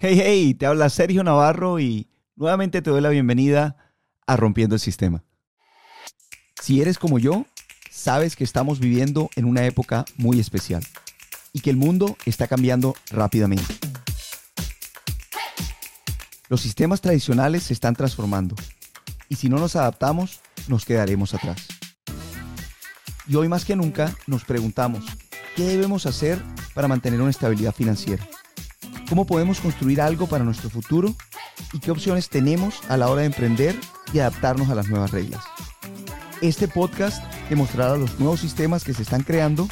Hey, 0.00 0.16
hey, 0.22 0.54
te 0.54 0.64
habla 0.64 0.90
Sergio 0.90 1.24
Navarro 1.24 1.80
y 1.80 2.08
nuevamente 2.36 2.82
te 2.82 2.90
doy 2.90 3.00
la 3.00 3.08
bienvenida 3.08 3.76
a 4.28 4.36
Rompiendo 4.36 4.76
el 4.76 4.80
Sistema. 4.80 5.24
Si 6.62 6.80
eres 6.80 7.00
como 7.00 7.18
yo, 7.18 7.46
sabes 7.90 8.36
que 8.36 8.44
estamos 8.44 8.78
viviendo 8.78 9.28
en 9.34 9.44
una 9.44 9.66
época 9.66 10.04
muy 10.16 10.38
especial 10.38 10.86
y 11.52 11.62
que 11.62 11.70
el 11.70 11.76
mundo 11.76 12.16
está 12.26 12.46
cambiando 12.46 12.94
rápidamente. 13.10 13.74
Los 16.48 16.60
sistemas 16.60 17.00
tradicionales 17.00 17.64
se 17.64 17.72
están 17.72 17.96
transformando 17.96 18.54
y 19.28 19.34
si 19.34 19.48
no 19.48 19.58
nos 19.58 19.74
adaptamos, 19.74 20.42
nos 20.68 20.84
quedaremos 20.84 21.34
atrás. 21.34 21.66
Y 23.26 23.34
hoy 23.34 23.48
más 23.48 23.64
que 23.64 23.74
nunca 23.74 24.14
nos 24.28 24.44
preguntamos, 24.44 25.04
¿qué 25.56 25.64
debemos 25.64 26.06
hacer 26.06 26.40
para 26.72 26.86
mantener 26.86 27.20
una 27.20 27.30
estabilidad 27.30 27.74
financiera? 27.74 28.24
Cómo 29.08 29.24
podemos 29.24 29.60
construir 29.60 30.00
algo 30.00 30.26
para 30.26 30.44
nuestro 30.44 30.70
futuro 30.70 31.14
y 31.72 31.80
qué 31.80 31.90
opciones 31.90 32.28
tenemos 32.28 32.80
a 32.88 32.96
la 32.96 33.08
hora 33.08 33.22
de 33.22 33.26
emprender 33.26 33.74
y 34.12 34.18
adaptarnos 34.18 34.68
a 34.68 34.74
las 34.74 34.88
nuevas 34.88 35.10
reglas. 35.10 35.44
Este 36.40 36.68
podcast 36.68 37.22
demostrará 37.48 37.96
los 37.96 38.18
nuevos 38.20 38.40
sistemas 38.40 38.84
que 38.84 38.94
se 38.94 39.02
están 39.02 39.22
creando 39.22 39.68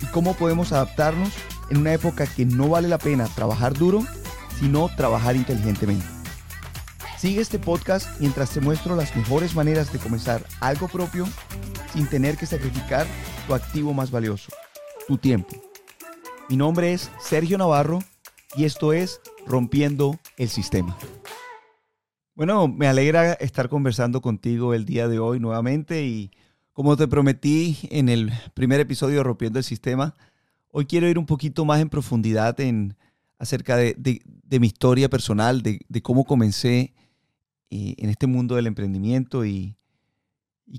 y 0.00 0.06
cómo 0.06 0.34
podemos 0.34 0.72
adaptarnos 0.72 1.30
en 1.70 1.78
una 1.78 1.94
época 1.94 2.26
que 2.26 2.44
no 2.44 2.68
vale 2.68 2.88
la 2.88 2.98
pena 2.98 3.26
trabajar 3.34 3.74
duro, 3.74 4.04
sino 4.60 4.88
trabajar 4.94 5.36
inteligentemente. 5.36 6.06
Sigue 7.18 7.40
este 7.40 7.58
podcast 7.58 8.20
mientras 8.20 8.50
te 8.50 8.60
muestro 8.60 8.94
las 8.94 9.16
mejores 9.16 9.54
maneras 9.54 9.92
de 9.92 9.98
comenzar 9.98 10.44
algo 10.60 10.86
propio 10.86 11.26
sin 11.92 12.06
tener 12.06 12.36
que 12.36 12.46
sacrificar 12.46 13.06
tu 13.46 13.54
activo 13.54 13.94
más 13.94 14.10
valioso, 14.10 14.52
tu 15.08 15.16
tiempo. 15.16 15.56
Mi 16.48 16.56
nombre 16.56 16.92
es 16.92 17.10
Sergio 17.18 17.58
Navarro 17.58 18.00
y 18.54 18.64
esto 18.64 18.92
es 18.92 19.20
Rompiendo 19.46 20.18
el 20.36 20.48
Sistema. 20.48 20.96
Bueno, 22.34 22.68
me 22.68 22.86
alegra 22.86 23.32
estar 23.32 23.68
conversando 23.68 24.20
contigo 24.20 24.74
el 24.74 24.84
día 24.84 25.08
de 25.08 25.18
hoy 25.18 25.40
nuevamente 25.40 26.04
y 26.04 26.30
como 26.72 26.96
te 26.96 27.08
prometí 27.08 27.78
en 27.90 28.10
el 28.10 28.30
primer 28.52 28.80
episodio 28.80 29.18
de 29.18 29.22
Rompiendo 29.22 29.58
el 29.58 29.64
Sistema, 29.64 30.14
hoy 30.70 30.84
quiero 30.84 31.08
ir 31.08 31.18
un 31.18 31.26
poquito 31.26 31.64
más 31.64 31.80
en 31.80 31.88
profundidad 31.88 32.60
en, 32.60 32.96
acerca 33.38 33.76
de, 33.76 34.22
mi 34.50 34.66
historia 34.66 35.08
personal, 35.08 35.62
de, 35.62 36.02
cómo 36.02 36.24
comencé 36.24 36.92
eh, 37.70 37.94
en 37.96 38.10
este 38.10 38.26
mundo 38.26 38.56
del 38.56 38.66
emprendimiento 38.66 39.44
y, 39.44 39.76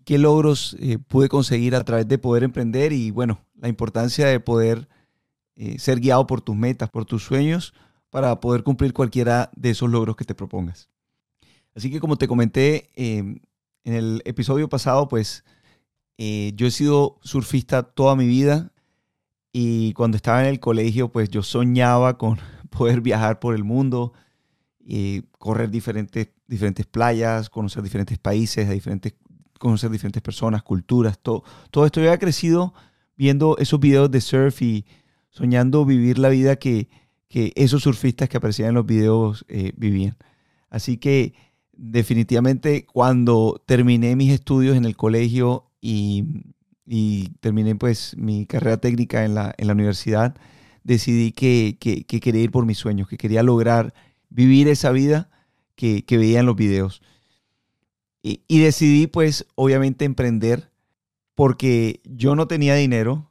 qué 0.04 0.18
logros 0.18 0.76
eh, 0.80 1.00
pude 1.00 1.30
conseguir 1.30 1.73
a 1.73 1.84
través 1.84 2.08
de 2.08 2.18
poder 2.18 2.44
emprender 2.44 2.92
y 2.92 3.10
bueno, 3.10 3.40
la 3.56 3.70
importancia 3.70 4.28
de 4.28 4.40
poder 4.42 4.90
eh, 5.58 5.78
ser 5.80 6.00
guiado 6.00 6.26
por 6.26 6.42
tus 6.42 6.56
metas, 6.56 6.90
por 6.90 7.04
tus 7.04 7.24
sueños, 7.24 7.74
para 8.10 8.40
poder 8.40 8.64
cumplir 8.64 8.94
cualquiera 8.94 9.52
de 9.56 9.72
esos 9.72 9.90
logros 9.90 10.16
que 10.16 10.24
te 10.24 10.34
propongas. 10.34 10.90
Así 11.76 11.92
que 11.92 12.00
como 12.00 12.16
te 12.16 12.28
comenté 12.28 12.90
em, 12.96 13.40
en 13.84 13.94
el 13.94 14.22
episodio 14.24 14.70
pasado, 14.70 15.10
pues 15.10 15.44
eh, 16.18 16.54
yo 16.56 16.68
he 16.68 16.72
sido 16.72 17.20
surfista 17.22 17.84
toda 17.84 18.16
mi 18.16 18.26
vida 18.26 18.72
y 19.52 19.94
cuando 19.94 20.16
estaba 20.16 20.42
en 20.42 20.48
el 20.48 20.60
colegio, 20.60 21.12
pues 21.12 21.30
yo 21.30 21.44
soñaba 21.44 22.18
con 22.18 22.40
poder 22.70 23.02
viajar 23.02 23.40
por 23.40 23.54
el 23.54 23.66
mundo, 23.66 24.14
y 24.90 25.24
correr 25.38 25.70
diferentes, 25.70 26.30
diferentes 26.48 26.86
playas, 26.86 27.50
conocer 27.50 27.84
diferentes 27.84 28.18
países, 28.18 28.70
diferentes, 28.70 29.16
conocer 29.60 29.90
diferentes 29.90 30.22
personas, 30.22 30.64
culturas, 30.64 31.20
todo, 31.20 31.44
todo 31.72 31.86
esto. 31.86 32.00
Yo 32.00 32.08
había 32.08 32.20
crecido 32.20 32.74
viendo 33.18 33.58
esos 33.58 33.82
videos 33.82 34.10
de 34.10 34.22
surf 34.22 34.62
y 34.62 34.86
soñando 35.38 35.86
vivir 35.86 36.18
la 36.18 36.30
vida 36.30 36.56
que, 36.56 36.90
esos 37.30 37.84
surfistas 37.84 38.28
que 38.30 38.38
aparecían 38.38 38.70
en 38.70 38.76
los 38.76 38.86
videos 38.88 39.46
eh, 39.48 39.72
vivían. 39.78 40.18
Así 40.72 40.98
que 40.98 41.36
definitivamente 41.74 42.88
cuando 42.88 43.62
terminé 43.68 44.16
mis 44.16 44.32
estudios 44.32 44.76
en 44.76 44.86
el 44.86 44.96
colegio 44.96 45.70
y, 45.80 46.26
terminé 47.39 47.76
pues 47.76 48.17
mi 48.17 48.48
carrera 48.48 48.78
técnica 48.78 49.23
en 49.26 49.36
la, 49.36 49.54
universidad, 49.60 50.36
decidí 50.84 51.32
que, 51.32 51.78
quería 51.80 52.42
ir 52.42 52.50
por 52.50 52.66
mis 52.66 52.80
sueños, 52.80 53.08
que 53.08 53.17
quería 53.17 53.44
lograr 53.44 53.94
vivir 54.30 54.67
esa 54.67 54.92
vida 54.92 55.30
que, 55.76 56.04
veía 56.10 56.40
en 56.40 56.48
los 56.48 56.56
videos. 56.56 57.04
Y, 58.23 58.42
y 58.48 58.60
decidí 58.60 59.06
pues 59.06 59.45
obviamente 59.54 60.06
emprender 60.06 60.72
porque 61.36 62.02
yo 62.04 62.36
no 62.36 62.48
tenía 62.48 62.73
dinero, 62.73 63.27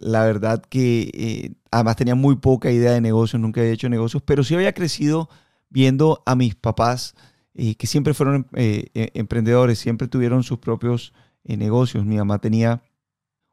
la 0.00 0.24
verdad 0.24 0.62
que 0.62 1.10
eh, 1.12 1.52
además 1.70 1.96
tenía 1.96 2.14
muy 2.14 2.36
poca 2.36 2.70
idea 2.70 2.92
de 2.92 3.00
negocios, 3.00 3.40
nunca 3.40 3.60
había 3.60 3.72
hecho 3.72 3.88
negocios, 3.88 4.22
pero 4.24 4.42
sí 4.42 4.54
había 4.54 4.72
crecido 4.72 5.28
viendo 5.68 6.22
a 6.26 6.34
mis 6.34 6.54
papás 6.54 7.14
eh, 7.54 7.74
que 7.74 7.86
siempre 7.86 8.14
fueron 8.14 8.46
eh, 8.54 8.88
emprendedores, 9.14 9.78
siempre 9.78 10.08
tuvieron 10.08 10.42
sus 10.42 10.58
propios 10.58 11.12
negocios. 11.44 12.04
Mi 12.04 12.16
mamá 12.16 12.38
tenía 12.38 12.82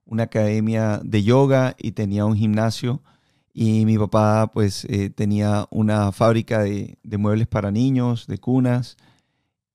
una 0.06 0.24
academia 0.24 1.02
de 1.04 1.24
yoga 1.24 1.76
y 1.78 1.92
tenía 1.92 2.26
un 2.26 2.36
gimnasio 2.36 3.02
y 3.54 3.86
mi 3.86 3.98
papá 3.98 4.52
pues 4.54 4.88
tenía 5.16 5.68
una 5.72 6.12
fábrica 6.12 6.62
de, 6.62 6.98
muebles 7.04 7.48
para 7.48 7.72
niños, 7.72 8.28
de 8.28 8.38
cunas 8.38 8.98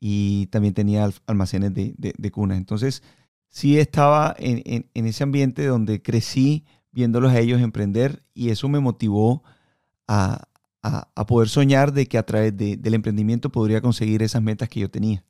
y 0.00 0.47
también 0.47 0.72
tenía 0.72 1.10
almacenes 1.27 1.75
de, 1.75 1.94
de 1.97 2.31
cunas. 2.31 2.59
Entonces, 2.59 3.03
sí 3.52 3.78
estaba 3.78 4.34
en, 4.38 4.88
ese 4.94 5.22
ambiente 5.22 5.66
donde 5.66 6.02
crecí 6.02 6.64
viéndolos 6.90 7.32
a 7.32 7.38
ellos 7.38 7.60
emprender 7.60 8.24
y 8.34 8.48
eso 8.48 8.68
me 8.68 8.80
motivó 8.80 9.44
a, 10.08 10.48
poder 11.28 11.48
soñar 11.48 11.92
de 11.92 12.06
que 12.06 12.18
a 12.18 12.24
través 12.24 12.56
del 12.56 12.94
emprendimiento 12.94 13.52
podría 13.52 13.80
conseguir 13.80 14.22
esas 14.22 14.42
metas 14.42 14.68
que 14.68 14.80
yo 14.80 14.91
tenía. 14.91 15.24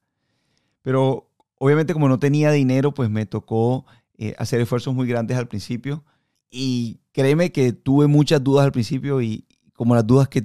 Pero 0.80 1.28
obviamente 1.58 1.92
como 1.92 2.08
no 2.08 2.18
tenía 2.18 2.50
dinero, 2.52 2.94
pues 2.94 3.10
me 3.10 3.26
tocó 3.26 3.84
eh, 4.16 4.34
hacer 4.38 4.60
esfuerzos 4.60 4.94
muy 4.94 5.06
grandes 5.06 5.36
al 5.36 5.48
principio 5.48 6.04
y 6.50 7.00
créeme 7.12 7.52
que 7.52 7.72
tuve 7.72 8.06
muchas 8.06 8.42
dudas 8.42 8.64
al 8.64 8.72
principio 8.72 9.20
y 9.20 9.44
como 9.74 9.94
las 9.94 10.06
dudas 10.06 10.28
que, 10.28 10.42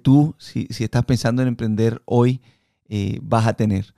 tú, 0.00 0.34
si, 0.38 0.66
estás 0.70 1.04
pensando 1.04 1.42
en 1.42 1.48
emprender 1.48 2.02
hoy, 2.04 2.40
eh, 2.88 3.18
vas 3.22 3.46
a 3.46 3.54
tener 3.54 3.94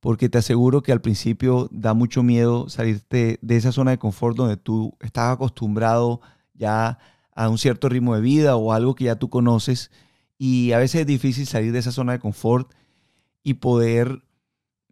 porque 0.00 0.30
te 0.30 0.38
aseguro 0.38 0.82
que 0.82 0.92
al 0.92 1.02
principio 1.02 1.68
da 1.70 1.94
mucho 1.94 2.22
miedo 2.22 2.68
salirte 2.68 3.38
de 3.42 3.56
esa 3.56 3.70
zona 3.70 3.92
de 3.92 3.98
confort 3.98 4.36
donde 4.36 4.56
tú 4.56 4.96
estás 5.00 5.34
acostumbrado 5.34 6.20
ya 6.54 6.98
a 7.34 7.48
un 7.48 7.58
cierto 7.58 7.88
ritmo 7.88 8.14
de 8.14 8.22
vida 8.22 8.56
o 8.56 8.72
algo 8.72 8.94
que 8.94 9.04
ya 9.04 9.16
tú 9.16 9.28
conoces 9.28 9.90
y 10.38 10.72
a 10.72 10.78
veces 10.78 11.02
es 11.02 11.06
difícil 11.06 11.46
salir 11.46 11.72
de 11.72 11.78
esa 11.78 11.92
zona 11.92 12.12
de 12.12 12.18
confort 12.18 12.72
y 13.42 13.54
poder 13.54 14.22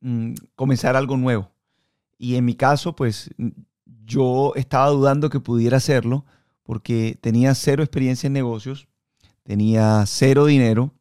mm, 0.00 0.34
comenzar 0.54 0.94
algo 0.94 1.16
nuevo. 1.16 1.50
Y 2.18 2.36
en 2.36 2.44
mi 2.44 2.54
caso, 2.54 2.94
pues 2.94 3.30
yo 4.04 4.52
estaba 4.56 4.88
dudando 4.88 5.30
que 5.30 5.41
pudiera 5.41 5.78
hacerlo 5.78 6.26
porque 6.62 7.18
tenía 7.20 7.54
cero 7.54 7.82
experiencia 7.82 8.26
en 8.26 8.34
negocios, 8.34 8.88
tenía 9.42 10.04
cero 10.06 10.44
dinero 10.44 10.92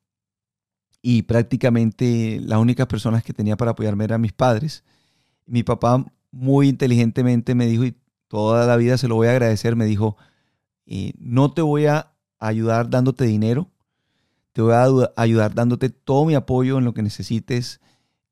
y 1.09 1.21
prácticamente 1.21 2.37
las 2.41 2.59
únicas 2.59 2.85
personas 2.87 3.23
que 3.23 3.31
tenía 3.31 3.55
para 3.55 3.71
apoyarme 3.71 4.03
eran 4.03 4.19
mis 4.19 4.33
padres. 4.33 4.83
Mi 5.45 5.63
papá 5.63 6.05
muy 6.31 6.67
inteligentemente 6.67 7.55
me 7.55 7.65
dijo, 7.65 7.85
y 7.85 7.95
toda 8.27 8.67
la 8.67 8.75
vida 8.75 8.97
se 8.97 9.07
lo 9.07 9.15
voy 9.15 9.27
a 9.27 9.31
agradecer, 9.31 9.77
me 9.77 9.85
dijo, 9.85 10.17
eh, 10.85 11.13
no 11.17 11.53
te 11.53 11.61
voy 11.61 11.85
a 11.85 12.11
ayudar 12.39 12.89
dándote 12.89 13.23
dinero, 13.23 13.69
te 14.51 14.61
voy 14.61 14.73
a 14.73 14.85
ayudar 15.15 15.55
dándote 15.55 15.89
todo 15.89 16.25
mi 16.25 16.35
apoyo 16.35 16.77
en 16.77 16.83
lo 16.83 16.93
que 16.93 17.03
necesites 17.03 17.79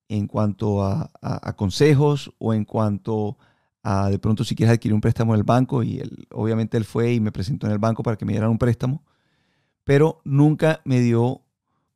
en 0.10 0.28
cuanto 0.28 0.84
a, 0.84 1.10
consejos 1.56 2.34
o 2.40 2.54
en 2.54 2.66
cuanto 2.66 3.38
a 3.84 4.10
de 4.10 4.20
pronto 4.20 4.44
si 4.44 4.54
quieres 4.54 4.74
adquirir 4.74 4.96
un 4.96 5.00
préstamo 5.00 5.34
en 5.34 5.40
el 5.40 5.46
banco 5.46 5.82
y 5.82 6.00
él, 6.00 6.28
obviamente 6.30 6.76
él 6.76 6.84
fue 6.84 7.14
y 7.14 7.22
me 7.22 7.32
presentó 7.32 7.68
en 7.68 7.72
el 7.72 7.80
banco 7.80 8.04
para 8.04 8.18
que 8.18 8.26
me 8.26 8.34
dieran 8.34 8.50
un 8.50 8.58
préstamo, 8.58 9.02
pero 9.86 10.20
nunca 10.26 10.82
me 10.84 11.00
dio 11.00 11.45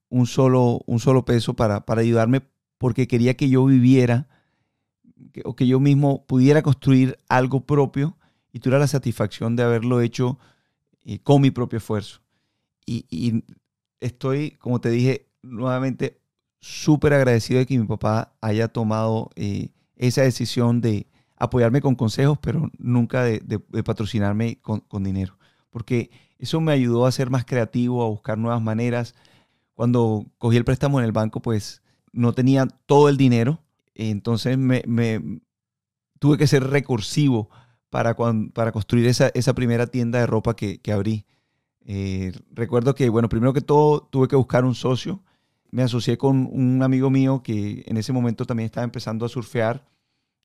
un 0.09 0.25
solo, 0.25 0.81
un 0.85 0.99
solo 0.99 1.25
peso 1.25 1.53
para, 1.53 1.83
ayudarme 1.87 2.41
porque 2.77 3.07
quería 3.07 3.35
que 3.35 3.49
yo 3.49 3.65
viviera 3.65 4.27
o 5.45 5.55
que 5.55 5.67
yo 5.67 5.79
mismo 5.79 6.25
pudiera 6.25 6.61
construir 6.61 7.17
algo 7.29 7.65
propio 7.65 8.17
y 8.51 8.59
tuviera 8.59 8.79
la 8.79 8.87
satisfacción 8.87 9.55
de 9.55 9.63
haberlo 9.63 10.01
hecho 10.01 10.39
eh, 11.03 11.19
con 11.19 11.41
mi 11.41 11.51
propio 11.51 11.77
esfuerzo. 11.77 12.21
Y, 12.85 13.43
estoy, 13.99 14.51
como 14.51 14.81
te 14.81 14.89
dije, 14.89 15.27
nuevamente 15.43 16.19
súper 16.59 17.13
agradecido 17.13 17.59
de 17.59 17.67
que 17.67 17.77
mi 17.77 17.85
papá 17.85 18.33
haya 18.41 18.67
tomado 18.69 19.29
eh, 19.35 19.69
esa 19.95 20.23
decisión 20.23 20.81
de 20.81 21.05
apoyarme 21.35 21.81
con 21.81 21.95
consejos, 21.95 22.39
pero 22.41 22.71
nunca 22.79 23.23
de, 23.23 23.59
patrocinarme 23.83 24.59
con, 24.61 24.79
con, 24.79 25.03
dinero. 25.03 25.37
Porque 25.69 26.09
eso 26.39 26.59
me 26.61 26.71
ayudó 26.71 27.05
a 27.05 27.11
ser 27.11 27.29
más 27.29 27.45
creativo, 27.45 28.03
a 28.03 28.09
buscar 28.09 28.37
nuevas 28.37 28.61
maneras, 28.61 29.13
cuando 29.79 30.25
cogí 30.39 30.57
el 30.57 30.65
préstamo 30.65 30.99
en 30.99 31.05
el 31.05 31.13
banco, 31.13 31.41
pues 31.41 31.81
no 32.11 32.33
tenía 32.33 32.67
todo 32.85 33.07
el 33.07 33.15
dinero. 33.15 33.63
Entonces 33.95 34.57
me, 34.57 34.83
tuve 36.19 36.37
que 36.37 36.47
ser 36.47 36.65
recursivo 36.65 37.49
para, 37.89 38.13
construir 38.13 39.07
esa, 39.07 39.29
esa, 39.29 39.53
primera 39.53 39.87
tienda 39.87 40.19
de 40.19 40.27
ropa 40.27 40.53
que, 40.53 40.81
abrí. 40.91 41.25
Eh, 41.85 42.33
recuerdo 42.51 42.93
que, 42.93 43.07
bueno, 43.07 43.29
primero 43.29 43.53
que 43.53 43.61
todo 43.61 44.01
tuve 44.01 44.27
que 44.27 44.35
buscar 44.35 44.65
un 44.65 44.75
socio. 44.75 45.23
Me 45.71 45.81
asocié 45.81 46.17
con 46.17 46.49
un 46.51 46.83
amigo 46.83 47.09
mío 47.09 47.41
que 47.41 47.85
en 47.87 47.95
ese 47.95 48.11
momento 48.11 48.43
también 48.43 48.65
estaba 48.65 48.83
empezando 48.83 49.25
a 49.25 49.29
surfear 49.29 49.87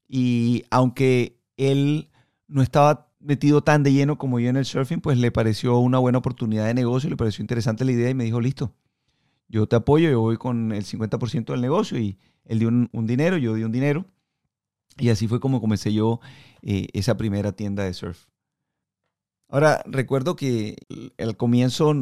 y 0.06 0.62
aunque 0.70 1.40
él 1.56 2.08
no 2.46 2.62
estaba 2.62 3.10
metido 3.18 3.64
tan 3.64 3.82
de 3.82 3.92
lleno 3.92 4.16
como 4.16 4.38
yo 4.38 4.48
en 4.48 4.58
el 4.58 4.64
surfing, 4.64 5.00
pues 5.00 5.18
le 5.18 5.32
pareció 5.32 5.76
una 5.78 5.98
buena 5.98 6.18
oportunidad 6.18 6.66
de 6.66 6.74
negocio, 6.74 7.10
le 7.10 7.16
pareció 7.16 7.42
interesante 7.42 7.84
la 7.84 7.90
idea 7.90 8.10
y 8.10 8.14
me 8.14 8.22
dijo, 8.22 8.40
listo, 8.40 8.72
yo 9.48 9.66
te 9.66 9.76
apoyo, 9.76 10.10
yo 10.10 10.20
voy 10.20 10.36
con 10.36 10.72
el 10.72 10.84
50% 10.84 11.52
del 11.52 11.60
negocio 11.60 11.98
y 11.98 12.18
él 12.44 12.58
dio 12.58 12.68
un, 12.68 13.06
dinero, 13.06 13.36
yo 13.36 13.54
di 13.54 13.64
un 13.64 13.72
dinero. 13.72 14.06
Y 14.96 15.08
así 15.08 15.26
fue 15.26 15.40
como 15.40 15.60
comencé 15.60 15.92
yo 15.92 16.20
eh, 16.62 16.88
esa 16.92 17.16
primera 17.16 17.52
tienda 17.52 17.84
de 17.84 17.94
surf. 17.94 18.26
Ahora, 19.48 19.82
recuerdo 19.86 20.36
que 20.36 20.76
el 21.16 21.36
comienzo, 21.36 21.92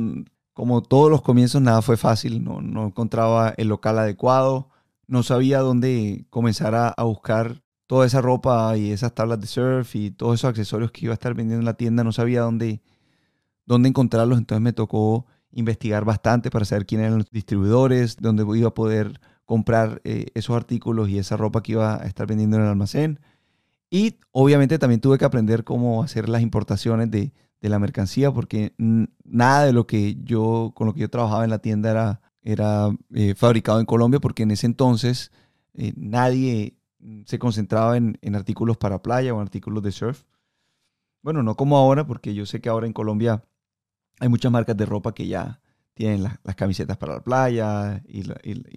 como 0.53 0.83
todos 0.83 1.11
los 1.11 1.23
comienzos, 1.23 1.61
nada 1.63 1.83
fue 1.83 1.97
fácil, 1.97 2.43
no, 2.45 2.87
encontraba 2.87 3.55
el 3.57 3.69
local 3.69 3.99
adecuado, 3.99 4.71
no 5.07 5.23
sabía 5.23 5.61
dónde 5.61 6.27
comenzar 6.31 6.75
a, 6.75 6.89
a 6.89 7.05
buscar 7.05 7.63
toda 7.87 8.07
esa 8.07 8.23
ropa 8.23 8.77
y 8.79 8.91
esas 8.91 9.15
tablas 9.15 9.41
de 9.41 9.47
surf 9.47 9.95
y 9.97 10.11
todos 10.11 10.41
esos 10.41 10.49
accesorios 10.49 10.93
que 10.93 11.05
iba 11.05 11.13
a 11.13 11.15
estar 11.15 11.35
vendiendo 11.35 11.61
en 11.61 11.67
la 11.67 11.75
tienda, 11.75 12.05
no 12.05 12.13
sabía 12.13 12.41
dónde, 12.41 12.81
dónde 13.67 13.91
encontrarlos, 13.91 14.39
entonces 14.39 14.63
me 14.63 14.73
tocó 14.73 15.27
investigar 15.53 16.05
bastante 16.05 16.51
para 16.51 16.65
saber 16.65 16.87
quién 16.87 17.01
eran 17.03 17.19
los 17.19 17.31
distribuidores, 17.31 18.17
dónde 18.17 18.45
iba 18.59 18.69
a 18.69 18.75
poder 18.75 19.21
comprar 19.45 20.01
eh, 20.05 20.27
esos 20.35 20.57
artículos 20.57 21.09
y 21.09 21.19
esa 21.19 21.37
ropa 21.37 21.63
que 21.63 21.73
iba 21.73 22.03
a 22.03 22.07
estar 22.07 22.27
vendiendo 22.27 22.57
en 22.57 22.63
el 22.63 22.69
almacén. 22.69 23.21
Y 23.91 24.17
obviamente 24.31 24.79
también 24.79 25.01
tuve 25.01 25.19
que 25.19 25.25
aprender 25.25 25.65
cómo 25.65 26.03
hacer 26.03 26.29
las 26.29 26.43
importaciones 26.43 27.11
de, 27.11 27.33
la 27.61 27.79
mercancía, 27.79 28.33
porque 28.33 28.75
nada 28.77 29.67
de 29.67 29.73
lo 29.73 29.87
que 29.87 30.17
yo, 30.25 30.73
con 30.75 30.89
lo 30.89 30.95
que 30.95 31.01
yo 31.01 31.09
trabajaba 31.09 31.45
en 31.45 31.51
la 31.51 31.61
tienda 31.61 31.93
era, 31.93 32.21
era 32.43 32.89
eh, 33.15 33.35
fabricado 33.37 33.79
en 33.79 33.87
Colombia, 33.87 34.19
porque 34.19 34.43
en 34.43 34.51
ese 34.51 34.67
entonces 34.67 35.31
eh, 35.75 35.93
nadie 35.95 36.77
se 37.27 37.39
concentraba 37.39 37.97
en, 37.97 38.19
artículos 38.35 38.77
para 38.77 39.03
playa 39.03 39.35
o 39.35 39.41
artículos 39.41 39.83
de 39.83 39.93
surf. 39.93 40.25
Bueno, 41.23 41.43
no 41.43 41.57
como 41.57 41.77
ahora, 41.77 42.07
porque 42.07 42.35
yo 42.35 42.47
sé 42.47 42.61
que 42.61 42.69
ahora 42.69 42.87
en 42.87 42.93
Colombia 42.93 43.45
hay 44.21 44.29
muchas 44.29 44.53
marcas 44.53 44.77
de 44.77 44.87
ropa 44.87 45.15
que 45.15 45.27
ya 45.27 45.61
tienen 45.95 46.23
las 46.23 46.57
camisetas 46.57 46.97
para 46.97 47.15
la 47.15 47.23
playa 47.23 48.03
y, 48.07 48.23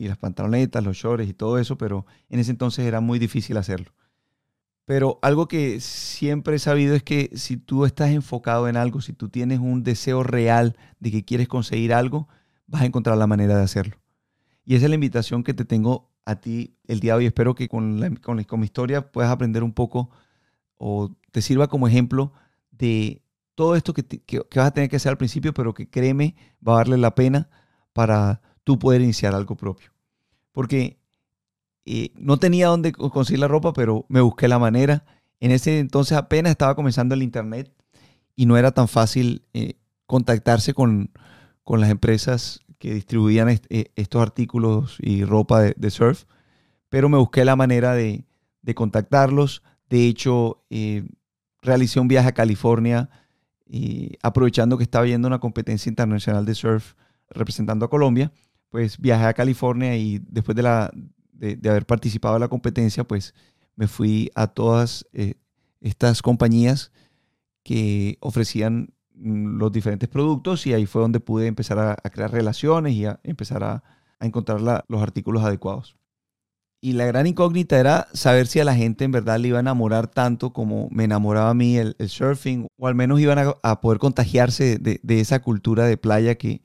las 0.07 0.17
pantalonetas, 0.17 0.83
los 0.83 0.97
shorts 0.97 1.27
y 1.27 1.33
todo 1.33 1.59
eso, 1.59 1.77
pero 1.77 2.05
en 2.29 2.39
ese 2.39 2.51
entonces 2.51 2.85
era 2.85 2.99
muy 2.99 3.19
difícil 3.19 3.57
hacerlo. 3.57 3.91
Pero 4.85 5.17
algo 5.23 5.47
que 5.47 5.79
siempre 5.79 6.57
he 6.57 6.59
sabido 6.59 6.93
es 6.93 7.01
que 7.01 7.31
si 7.33 7.57
tú 7.57 7.85
estás 7.85 8.11
enfocado 8.11 8.67
en 8.67 8.77
algo, 8.77 9.01
si 9.01 9.13
tú 9.13 9.29
tienes 9.29 9.59
un 9.59 9.83
deseo 9.83 10.21
real 10.21 10.77
de 10.99 11.11
que 11.11 11.25
quieres 11.25 11.47
conseguir 11.47 11.93
algo, 11.93 12.27
vas 12.67 12.83
a 12.83 12.85
encontrar 12.85 13.17
la 13.17 13.27
manera 13.27 13.57
de 13.57 13.63
hacerlo. 13.63 13.97
Y 14.63 14.75
esa 14.75 14.85
es 14.85 14.89
la 14.89 14.95
invitación 14.95 15.43
que 15.43 15.53
te 15.53 15.65
tengo 15.65 16.11
a 16.25 16.35
ti 16.35 16.75
el 16.87 16.99
día 16.99 17.13
de 17.13 17.19
hoy. 17.19 17.25
Espero 17.25 17.55
que 17.55 17.67
con, 17.67 18.15
con, 18.21 18.59
mi 18.59 18.65
historia 18.65 19.11
puedas 19.11 19.31
aprender 19.31 19.63
un 19.63 19.73
poco 19.73 20.09
o 20.77 21.15
te 21.31 21.41
sirva 21.41 21.67
como 21.67 21.87
ejemplo 21.87 22.33
de 22.71 23.23
todo 23.55 23.75
esto 23.75 23.93
que, 23.93 24.03
vas 24.55 24.67
a 24.67 24.71
tener 24.71 24.89
que 24.89 24.97
hacer 24.97 25.09
al 25.09 25.17
principio, 25.17 25.53
pero 25.53 25.73
que 25.73 25.89
créeme, 25.89 26.35
va 26.65 26.73
a 26.73 26.77
darle 26.77 26.97
la 26.97 27.15
pena 27.15 27.49
para 27.93 28.41
tú 28.63 28.77
poder 28.77 29.01
iniciar 29.01 29.33
algo 29.33 29.55
propio. 29.55 29.91
Porque 30.51 30.99
eh, 31.85 32.11
no 32.15 32.37
tenía 32.37 32.67
dónde 32.67 32.91
conseguir 32.91 33.39
la 33.39 33.47
ropa, 33.47 33.73
pero 33.73 34.05
me 34.09 34.21
busqué 34.21 34.47
la 34.47 34.59
manera. 34.59 35.05
En 35.39 35.51
ese 35.51 35.79
entonces 35.79 36.17
apenas 36.17 36.51
estaba 36.51 36.75
comenzando 36.75 37.15
el 37.15 37.23
Internet 37.23 37.71
y 38.35 38.45
no 38.45 38.57
era 38.57 38.71
tan 38.71 38.87
fácil 38.87 39.43
eh, 39.53 39.75
contactarse 40.05 40.73
con, 40.73 41.11
con 41.63 41.81
las 41.81 41.89
empresas 41.89 42.65
que 42.79 42.93
distribuían 42.93 43.49
eh, 43.49 43.91
estos 43.95 44.21
artículos 44.21 44.97
y 44.99 45.23
ropa 45.23 45.61
de, 45.61 45.89
surf, 45.89 46.25
pero 46.89 47.09
me 47.09 47.17
busqué 47.17 47.43
la 47.45 47.55
manera 47.55 47.93
de, 47.93 48.25
contactarlos. 48.75 49.63
De 49.89 50.07
hecho, 50.07 50.63
eh, 50.69 51.03
realicé 51.61 51.99
un 51.99 52.07
viaje 52.07 52.29
a 52.29 52.33
California 52.33 53.09
y 53.65 54.17
aprovechando 54.21 54.77
que 54.77 54.83
estaba 54.83 55.05
yendo 55.05 55.27
una 55.27 55.39
competencia 55.39 55.89
internacional 55.89 56.45
de 56.45 56.55
surf 56.55 56.93
representando 57.29 57.85
a 57.85 57.89
Colombia, 57.89 58.31
pues 58.69 58.97
viajé 58.99 59.25
a 59.25 59.33
California 59.33 59.95
y 59.97 60.19
después 60.29 60.55
de, 60.55 60.63
la, 60.63 60.91
de, 61.31 61.69
haber 61.69 61.85
participado 61.85 62.35
en 62.35 62.41
la 62.41 62.47
competencia, 62.47 63.03
pues 63.03 63.33
me 63.75 63.87
fui 63.87 64.31
a 64.35 64.47
todas 64.47 65.05
eh, 65.13 65.35
estas 65.81 66.21
compañías 66.21 66.91
que 67.63 68.17
ofrecían 68.21 68.95
Mm, 69.17 69.57
los 69.57 69.71
diferentes 69.71 70.09
productos 70.09 70.67
y 70.67 70.73
ahí 70.73 70.85
fue 70.85 71.01
donde 71.01 71.19
pude 71.19 71.47
empezar 71.47 71.79
a, 71.79 71.95
crear 72.09 72.31
relaciones 72.31 72.93
y 72.93 73.05
a 73.05 73.19
empezar 73.23 73.63
a, 73.63 73.83
encontrar 74.19 74.61
los 74.61 75.01
artículos 75.01 75.43
adecuados. 75.43 75.97
Y 76.85 76.93
la 76.93 77.07
gran 77.07 77.25
incógnita 77.25 77.79
era 77.79 78.07
saber 78.13 78.45
si 78.45 78.59
a 78.59 78.63
la 78.63 78.75
gente 78.75 79.05
en 79.05 79.11
verdad 79.11 79.39
le 79.39 79.47
iba 79.47 79.57
a 79.57 79.61
enamorar 79.61 80.05
tanto 80.05 80.53
como 80.53 80.87
me 80.91 81.05
enamoraba 81.05 81.49
a 81.49 81.55
mí 81.55 81.77
el, 81.77 81.95
surfing, 82.07 82.67
o 82.77 82.87
al 82.87 82.93
menos 82.93 83.19
iban 83.19 83.55
a, 83.63 83.81
poder 83.81 83.97
contagiarse 83.97 84.77
de, 84.77 84.99
de, 85.01 85.19
esa 85.19 85.41
cultura 85.41 85.87
de 85.87 85.97
playa 85.97 86.35
que, 86.35 86.61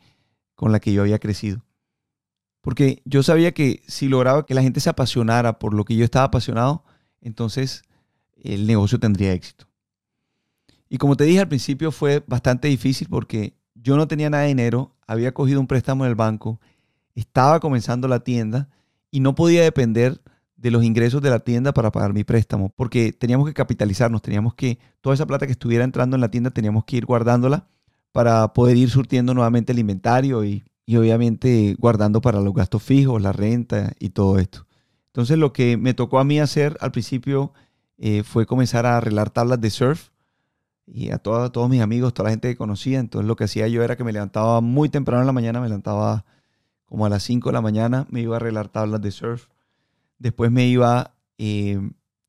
con 0.55 0.72
la 0.72 0.78
que 0.78 0.93
yo 0.93 1.00
había 1.00 1.19
crecido. 1.19 1.64
Porque 2.61 3.00
yo 3.06 3.22
sabía 3.22 3.52
que 3.52 3.82
si 3.87 4.11
lograba 4.11 4.44
que 4.44 4.52
la 4.52 4.61
gente 4.61 4.81
se 4.81 4.90
apasionara 4.90 5.58
por 5.58 5.72
lo 5.72 5.87
que 5.87 5.96
yo 5.96 6.05
estaba 6.05 6.26
apasionado, 6.26 6.84
entonces 7.22 7.84
el 8.37 8.67
negocio 8.67 9.00
tendría 9.00 9.32
éxito. 9.32 9.69
Y 10.90 10.99
como 10.99 11.17
te 11.17 11.25
dije 11.25 11.40
al 11.40 11.49
principio 11.49 11.93
fue 11.93 12.22
bastante 12.26 12.69
difícil 12.69 13.08
porque 13.08 13.55
yo 13.75 13.96
no 13.96 14.06
tenía 14.06 14.28
nada 14.28 14.43
de 14.43 14.50
dinero, 14.50 14.94
había 15.06 15.32
cogido 15.32 15.61
un 15.61 15.67
préstamo 15.67 16.05
en 16.05 16.11
el 16.11 16.14
banco, 16.14 16.61
estaba 17.14 17.58
comenzando 17.58 18.06
la 18.06 18.20
tienda 18.20 18.69
y 19.11 19.21
no 19.21 19.35
podía 19.35 19.62
depender 19.62 20.21
de 20.57 20.71
los 20.71 20.85
ingresos 20.85 21.23
de 21.23 21.31
la 21.31 21.41
tienda 21.41 21.73
para 21.73 21.91
pagar 21.91 22.12
mi 22.12 22.23
préstamo, 22.23 22.69
porque 22.77 23.12
teníamos 23.12 23.47
que 23.47 23.55
capitalizarnos, 23.55 24.21
teníamos 24.21 24.55
que, 24.55 24.79
toda 25.01 25.15
esa 25.15 25.27
plata 25.27 25.47
que 25.47 25.53
estuviera 25.53 25.85
entrando 25.85 26.17
en 26.17 26.21
la 26.21 26.31
tienda, 26.31 26.51
teníamos 26.51 26.85
que 26.85 26.99
ir 26.99 27.07
guardándola 27.07 27.67
para 28.12 28.53
poder 28.53 28.77
ir 28.77 28.91
surtiendo 28.91 29.33
nuevamente 29.33 29.73
el 29.73 29.79
inventario 29.79 30.45
y, 30.45 30.65
obviamente 30.89 31.77
guardando 31.79 32.21
para 32.21 32.41
los 32.41 32.53
gastos 32.53 32.83
fijos, 32.83 33.23
la 33.23 33.33
renta 33.33 33.93
y 34.01 34.11
todo 34.11 34.39
esto. 34.39 34.67
Entonces 35.07 35.39
lo 35.39 35.53
que 35.53 35.77
me 35.77 35.95
tocó 35.95 36.19
a 36.19 36.25
mí 36.25 36.41
hacer 36.41 36.77
al 36.81 36.91
principio 36.91 37.53
eh, 37.97 38.25
fue 38.25 38.45
comenzar 38.45 38.87
a 38.87 38.97
arreglar 38.97 39.31
tablas 39.31 39.61
de 39.61 39.71
surf 39.71 40.09
y 40.87 41.11
a, 41.13 41.19
todos 41.19 41.71
mis 41.71 41.81
amigos, 41.81 42.13
toda 42.13 42.29
la 42.29 42.31
gente 42.31 42.49
que 42.49 42.56
conocía. 42.56 42.99
Entonces 42.99 43.29
lo 43.29 43.37
que 43.37 43.45
hacía 43.45 43.69
yo 43.69 43.85
era 43.85 43.97
que 43.97 44.03
me 44.03 44.13
levantaba 44.13 44.61
muy 44.61 44.89
temprano 44.89 45.23
en 45.23 45.27
la 45.27 45.33
mañana, 45.33 45.61
me 45.61 45.69
levantaba 45.69 46.25
como 46.91 47.07
a 47.07 47.09
las 47.09 47.23
5 47.23 47.49
de 47.49 47.53
la 47.53 47.61
mañana, 47.61 48.07
me 48.11 48.21
iba 48.21 48.35
a 48.35 48.39
arreglar 48.39 48.69
tablas 48.69 49.01
de 49.01 49.13
surf. 49.13 49.47
Después 50.19 50.51
me 50.51 50.67
iba 50.67 51.15
eh, 51.39 51.81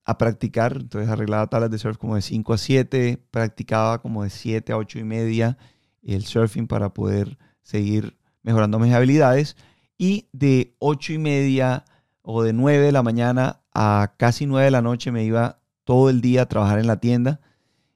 a 0.06 0.20
practicar, 0.20 0.78
entonces 0.80 1.10
arreglaba 1.10 1.48
tablas 1.48 1.72
de 1.72 1.80
surf 1.80 1.98
como 1.98 2.14
de 2.14 2.22
5 2.22 2.54
a 2.54 2.58
7, 2.60 3.26
practicaba 3.32 4.02
como 4.04 4.24
de 4.24 4.30
7 4.30 4.72
a 4.72 4.78
8 4.78 5.00
y 5.00 5.04
media 5.04 5.58
el 6.04 6.24
surfing 6.26 6.68
para 6.68 6.94
poder 6.94 7.40
seguir 7.64 8.18
mejorando 8.44 8.78
mis 8.78 8.94
habilidades. 8.94 9.58
Y 9.98 10.30
de 10.32 10.76
8 10.78 11.14
y 11.14 11.18
media 11.18 11.84
o 12.22 12.44
de 12.44 12.54
9 12.54 12.86
de 12.86 12.92
la 12.92 13.02
mañana 13.02 13.62
a 13.74 14.14
casi 14.18 14.46
9 14.46 14.66
de 14.66 14.72
la 14.72 14.84
noche 14.84 15.12
me 15.12 15.24
iba 15.24 15.60
todo 15.86 16.12
el 16.12 16.22
día 16.22 16.44
a 16.44 16.46
trabajar 16.48 16.78
en 16.78 16.86
la 16.86 17.00
tienda 17.00 17.42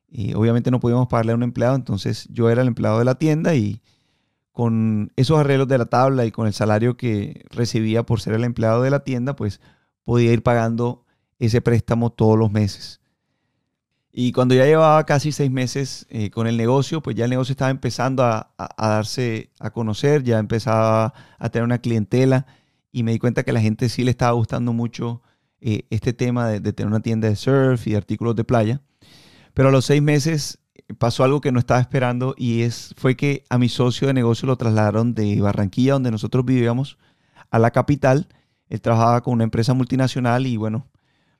y 0.10 0.34
obviamente 0.34 0.72
no 0.72 0.80
podíamos 0.80 1.08
pagarle 1.10 1.34
a 1.34 1.36
un 1.36 1.44
empleado, 1.44 1.76
entonces 1.76 2.28
yo 2.32 2.50
era 2.50 2.64
el 2.64 2.70
empleado 2.70 2.98
de 2.98 3.06
la 3.06 3.16
tienda 3.16 3.54
y 3.54 3.82
con 4.56 5.12
esos 5.18 5.38
arreglos 5.38 5.68
de 5.68 5.78
la 5.78 5.88
tabla 5.88 6.26
y 6.26 6.32
con 6.32 6.48
el 6.48 6.54
salario 6.54 6.96
que 6.96 7.44
recibía 7.50 8.04
por 8.04 8.22
ser 8.22 8.36
el 8.36 8.46
empleado 8.46 8.84
de 8.84 8.90
la 8.90 9.04
tienda, 9.04 9.36
pues 9.36 9.60
podía 10.06 10.32
ir 10.32 10.44
pagando 10.44 11.04
ese 11.40 11.60
préstamo 11.60 12.10
todos 12.10 12.40
los 12.40 12.54
meses. 12.54 13.02
Y 14.14 14.32
cuando 14.32 14.56
ya 14.56 14.64
llevaba 14.64 15.06
casi 15.06 15.34
seis 15.34 15.52
meses 15.52 16.08
eh, 16.10 16.30
con 16.30 16.48
el 16.48 16.56
negocio, 16.56 17.02
pues 17.02 17.18
ya 17.18 17.26
el 17.26 17.32
negocio 17.32 17.52
estaba 17.52 17.70
empezando 17.70 18.24
a, 18.24 18.54
darse 18.78 19.52
a 19.60 19.72
conocer, 19.72 20.24
ya 20.24 20.40
empezaba 20.40 21.14
a 21.38 21.50
tener 21.50 21.66
una 21.66 21.80
clientela 21.80 22.46
y 22.94 23.04
me 23.04 23.12
di 23.12 23.20
cuenta 23.20 23.44
que 23.44 23.52
a 23.52 23.56
la 23.56 23.60
gente 23.60 23.90
sí 23.90 24.06
le 24.06 24.12
estaba 24.12 24.32
gustando 24.32 24.72
mucho 24.72 25.22
eh, 25.60 25.86
este 25.90 26.14
tema 26.14 26.48
de, 26.48 26.62
de, 26.62 26.72
tener 26.72 26.88
una 26.88 27.02
tienda 27.02 27.28
de 27.28 27.36
surf 27.36 27.88
y 27.88 27.92
de 27.92 27.98
artículos 27.98 28.38
de 28.38 28.46
playa. 28.46 28.82
Pero 29.54 29.68
a 29.68 29.72
los 29.74 29.84
seis 29.84 30.02
meses 30.02 30.60
pasó 30.94 31.24
algo 31.24 31.42
que 31.42 31.52
no 31.52 31.60
estaba 31.60 31.80
esperando 31.80 32.36
y 32.38 32.62
es, 32.62 32.94
fue 32.98 33.16
que 33.16 33.44
a 33.50 33.58
mi 33.58 33.70
socio 33.70 34.08
de 34.08 34.14
negocio 34.14 34.46
lo 34.48 34.56
trasladaron 34.56 35.14
de 35.14 35.42
Barranquilla, 35.42 35.94
donde 35.94 36.12
nosotros 36.12 36.46
vivíamos, 36.46 36.98
a 37.50 37.60
la 37.60 37.72
capital. 37.72 38.28
Él 38.70 38.82
trabajaba 38.82 39.22
con 39.22 39.34
una 39.34 39.44
empresa 39.44 39.74
multinacional 39.74 40.46
y 40.48 40.58
bueno, 40.58 40.88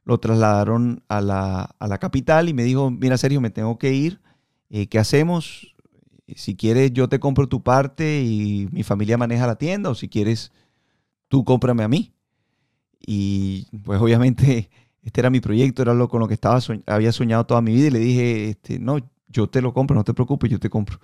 lo 0.04 0.20
trasladaron 0.20 1.04
a 1.08 1.22
la, 1.22 1.98
capital 2.00 2.50
y 2.50 2.54
me 2.54 2.64
dijo, 2.64 2.92
mira 2.92 3.18
Sergio, 3.18 3.42
me 3.42 3.50
tengo 3.50 3.78
que 3.78 3.94
ir, 3.94 4.22
eh, 4.70 4.88
¿qué 4.88 5.00
hacemos? 5.00 5.76
Si 6.36 6.56
quieres 6.56 6.92
yo 6.94 7.08
te 7.08 7.20
compro 7.20 7.48
tu 7.48 7.62
parte 7.64 8.24
y 8.24 8.68
mi 8.72 8.84
familia 8.84 9.18
maneja 9.18 9.46
la 9.46 9.56
tienda 9.56 9.90
o 9.92 9.96
si 9.96 10.10
quieres 10.10 10.52
tú 11.28 11.44
cómprame 11.44 11.84
a 11.84 11.88
mí. 11.88 12.14
Y 13.00 13.68
pues 13.84 14.02
obviamente 14.02 14.70
este 15.04 15.22
era 15.22 15.30
mi 15.30 15.40
proyecto, 15.40 15.82
era 15.82 15.94
lo 15.94 16.08
con 16.10 16.20
lo 16.20 16.28
que 16.28 16.34
estaba 16.34 16.60
había 16.88 17.12
soñado 17.12 17.46
toda 17.46 17.62
mi 17.62 17.74
vida 17.74 17.88
y 17.88 17.92
le 17.92 18.00
dije, 18.00 18.50
este, 18.50 18.80
no, 18.80 18.98
yo 19.36 19.48
te 19.48 19.62
lo 19.62 19.74
compro, 19.74 19.96
no 19.96 20.04
te 20.04 20.14
preocupes, 20.14 20.50
yo 20.50 20.60
te 20.60 20.70
compro. 20.70 21.00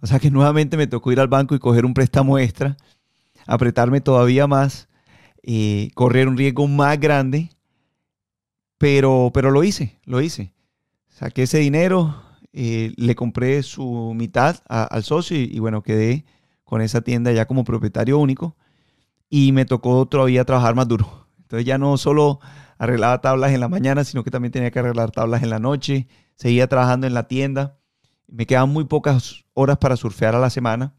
O 0.00 0.06
sea 0.06 0.18
que 0.18 0.30
nuevamente 0.30 0.76
me 0.76 0.86
tocó 0.86 1.10
ir 1.10 1.20
al 1.20 1.28
banco 1.28 1.54
y 1.54 1.58
coger 1.58 1.86
un 1.86 1.94
préstamo 1.94 2.38
extra, 2.38 2.76
apretarme 3.46 4.00
todavía 4.00 4.46
más, 4.46 4.88
eh, 5.42 5.90
correr 5.94 6.28
un 6.28 6.36
riesgo 6.36 6.68
más 6.68 7.00
grande, 7.00 7.50
pero, 8.78 9.30
pero 9.32 9.50
lo 9.50 9.64
hice, 9.64 9.98
lo 10.04 10.20
hice. 10.20 10.52
Saqué 11.08 11.44
ese 11.44 11.58
dinero, 11.58 12.22
eh, 12.52 12.92
le 12.96 13.14
compré 13.14 13.62
su 13.62 14.12
mitad 14.14 14.56
al 14.68 15.04
socio 15.04 15.38
y, 15.38 15.58
bueno, 15.58 15.82
quedé 15.82 16.24
con 16.64 16.82
esa 16.82 17.00
tienda 17.00 17.32
ya 17.32 17.46
como 17.46 17.64
propietario 17.64 18.18
único 18.18 18.56
y 19.30 19.52
me 19.52 19.64
tocó 19.64 20.04
todavía 20.06 20.44
trabajar 20.44 20.74
más 20.74 20.88
duro. 20.88 21.26
Entonces 21.38 21.64
ya 21.64 21.78
no 21.78 21.96
solo 21.96 22.40
arreglaba 22.78 23.20
tablas 23.20 23.52
en 23.52 23.60
la 23.60 23.68
mañana, 23.68 24.04
sino 24.04 24.24
que 24.24 24.30
también 24.30 24.52
tenía 24.52 24.70
que 24.70 24.78
arreglar 24.78 25.10
tablas 25.10 25.42
en 25.42 25.50
la 25.50 25.58
noche, 25.58 26.08
seguía 26.34 26.66
trabajando 26.66 27.06
en 27.06 27.14
la 27.14 27.28
tienda. 27.28 27.78
Me 28.26 28.46
quedaban 28.46 28.70
muy 28.70 28.84
pocas 28.84 29.44
horas 29.54 29.78
para 29.78 29.96
surfear 29.96 30.34
a 30.34 30.40
la 30.40 30.50
semana, 30.50 30.94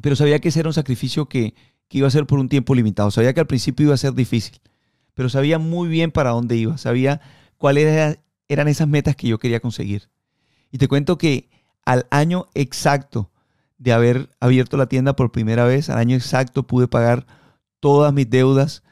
pero 0.00 0.16
sabía 0.16 0.40
que 0.40 0.48
ese 0.48 0.60
era 0.60 0.68
un 0.68 0.74
sacrificio 0.74 1.28
que, 1.28 1.54
que 1.88 1.98
iba 1.98 2.08
a 2.08 2.10
ser 2.10 2.26
por 2.26 2.38
un 2.38 2.48
tiempo 2.48 2.74
limitado. 2.74 3.10
Sabía 3.10 3.32
que 3.34 3.40
al 3.40 3.46
principio 3.46 3.86
iba 3.86 3.94
a 3.94 3.98
ser 3.98 4.14
difícil, 4.14 4.60
pero 5.14 5.28
sabía 5.28 5.58
muy 5.58 5.88
bien 5.88 6.10
para 6.10 6.30
dónde 6.30 6.56
iba, 6.56 6.78
sabía 6.78 7.20
cuáles 7.58 8.18
eran 8.48 8.68
esas 8.68 8.88
metas 8.88 9.16
que 9.16 9.28
yo 9.28 9.38
quería 9.38 9.60
conseguir. 9.60 10.10
Y 10.70 10.78
te 10.78 10.88
cuento 10.88 11.18
que 11.18 11.50
al 11.84 12.06
año 12.10 12.46
exacto 12.54 13.30
de 13.78 13.92
haber 13.92 14.30
abierto 14.40 14.76
la 14.76 14.86
tienda 14.86 15.16
por 15.16 15.32
primera 15.32 15.64
vez, 15.64 15.90
al 15.90 15.98
año 15.98 16.16
exacto 16.16 16.66
pude 16.66 16.88
pagar 16.88 17.26
todas 17.80 18.12
mis 18.12 18.30
deudas, 18.30 18.82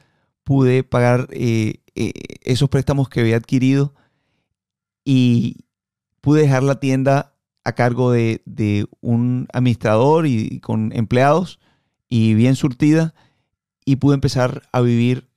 pude 0.51 0.83
pagar 0.83 1.29
eh, 1.31 1.75
eh, 1.95 2.11
esos 2.41 2.67
préstamos 2.67 3.07
que 3.07 3.21
había 3.21 3.37
adquirido 3.37 3.95
y 5.05 5.63
pude 6.19 6.41
dejar 6.41 6.61
la 6.61 6.77
tienda 6.81 7.37
a 7.63 7.71
cargo 7.71 8.11
de, 8.11 8.85
un 8.99 9.47
administrador 9.53 10.27
y, 10.27 10.59
con 10.59 10.91
empleados 10.91 11.61
y 12.09 12.33
bien 12.33 12.57
surtida 12.57 13.13
y 13.85 13.95
pude 13.95 14.15
empezar 14.15 14.63
a 14.73 14.81
vivir 14.81 15.29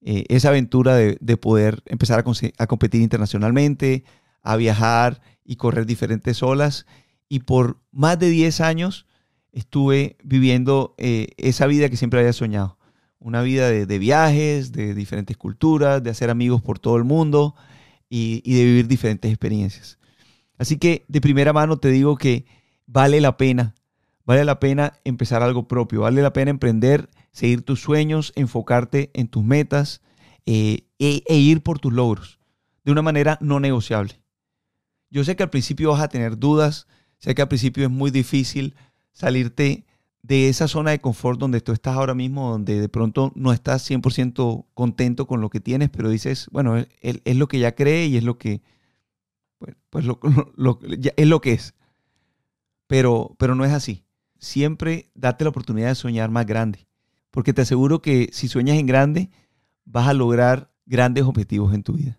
eh, 0.00 0.24
esa 0.30 0.48
aventura 0.48 0.96
de, 0.96 1.36
poder 1.36 1.84
empezar 1.86 2.24
a, 2.58 2.66
competir 2.66 3.02
internacionalmente, 3.02 4.02
a 4.42 4.56
viajar 4.56 5.20
y 5.44 5.54
correr 5.54 5.86
diferentes 5.86 6.42
olas. 6.42 6.86
Y 7.28 7.38
por 7.38 7.78
más 7.92 8.18
de 8.18 8.30
10 8.30 8.62
años 8.62 9.06
estuve 9.52 10.16
viviendo 10.24 10.96
esa 10.98 11.68
vida 11.68 11.88
que 11.88 11.96
siempre 11.96 12.18
había 12.18 12.32
soñado. 12.32 12.75
Una 13.18 13.42
vida 13.42 13.70
de, 13.70 13.98
viajes, 13.98 14.72
de 14.72 14.94
diferentes 14.94 15.36
culturas, 15.36 16.02
de 16.02 16.10
hacer 16.10 16.30
amigos 16.30 16.62
por 16.62 16.78
todo 16.78 16.96
el 16.96 17.04
mundo 17.04 17.54
y, 18.08 18.40
de 18.42 18.64
vivir 18.64 18.88
diferentes 18.88 19.30
experiencias. 19.30 19.98
Así 20.58 20.78
que 20.78 21.04
de 21.08 21.20
primera 21.20 21.52
mano 21.52 21.78
te 21.78 21.90
digo 21.90 22.16
que 22.16 22.46
vale 22.86 23.20
la 23.20 23.36
pena, 23.36 23.74
vale 24.24 24.44
la 24.44 24.60
pena 24.60 24.94
empezar 25.04 25.42
algo 25.42 25.66
propio, 25.66 26.02
vale 26.02 26.22
la 26.22 26.32
pena 26.32 26.50
emprender, 26.50 27.08
seguir 27.32 27.62
tus 27.62 27.80
sueños, 27.80 28.32
enfocarte 28.36 29.10
en 29.14 29.28
tus 29.28 29.44
metas 29.44 30.02
eh, 30.44 30.86
e, 30.98 31.22
e 31.26 31.36
ir 31.36 31.62
por 31.62 31.78
tus 31.78 31.92
logros 31.92 32.38
de 32.84 32.92
una 32.92 33.02
manera 33.02 33.36
no 33.40 33.60
negociable. 33.60 34.20
Yo 35.10 35.24
sé 35.24 35.36
que 35.36 35.42
al 35.42 35.50
principio 35.50 35.90
vas 35.90 36.02
a 36.02 36.08
tener 36.08 36.38
dudas, 36.38 36.86
sé 37.18 37.34
que 37.34 37.42
al 37.42 37.48
principio 37.48 37.84
es 37.84 37.90
muy 37.90 38.10
difícil 38.10 38.76
salirte 39.12 39.85
de 40.26 40.48
esa 40.48 40.66
zona 40.66 40.90
de 40.90 41.00
confort 41.00 41.38
donde 41.38 41.60
tú 41.60 41.72
estás 41.72 41.94
ahora 41.94 42.14
mismo, 42.14 42.50
donde 42.50 42.80
de 42.80 42.88
pronto 42.88 43.32
no 43.36 43.52
estás 43.52 43.88
100% 43.88 44.66
contento 44.74 45.26
con 45.26 45.40
lo 45.40 45.50
que 45.50 45.60
tienes, 45.60 45.88
pero 45.88 46.10
dices, 46.10 46.48
bueno, 46.50 46.76
es, 46.76 47.36
lo 47.36 47.46
que 47.46 47.60
ya 47.60 47.76
cree 47.76 48.06
y 48.06 48.16
es 48.16 48.24
lo 48.24 48.36
que, 48.36 48.60
pues, 49.58 49.76
pues 49.88 50.04
lo, 50.04 50.18
es 51.16 51.26
lo 51.26 51.40
que 51.40 51.52
es. 51.52 51.74
Pero, 52.88 53.36
pero 53.38 53.54
no 53.54 53.64
es 53.64 53.72
así. 53.72 54.04
Siempre 54.38 55.10
date 55.14 55.44
la 55.44 55.50
oportunidad 55.50 55.88
de 55.88 55.94
soñar 55.94 56.30
más 56.30 56.44
grande, 56.44 56.88
porque 57.30 57.52
te 57.52 57.62
aseguro 57.62 58.02
que 58.02 58.28
si 58.32 58.48
sueñas 58.48 58.78
en 58.78 58.86
grande, 58.86 59.30
vas 59.84 60.08
a 60.08 60.12
lograr 60.12 60.72
grandes 60.86 61.22
objetivos 61.22 61.72
en 61.72 61.84
tu 61.84 61.92
vida. 61.92 62.18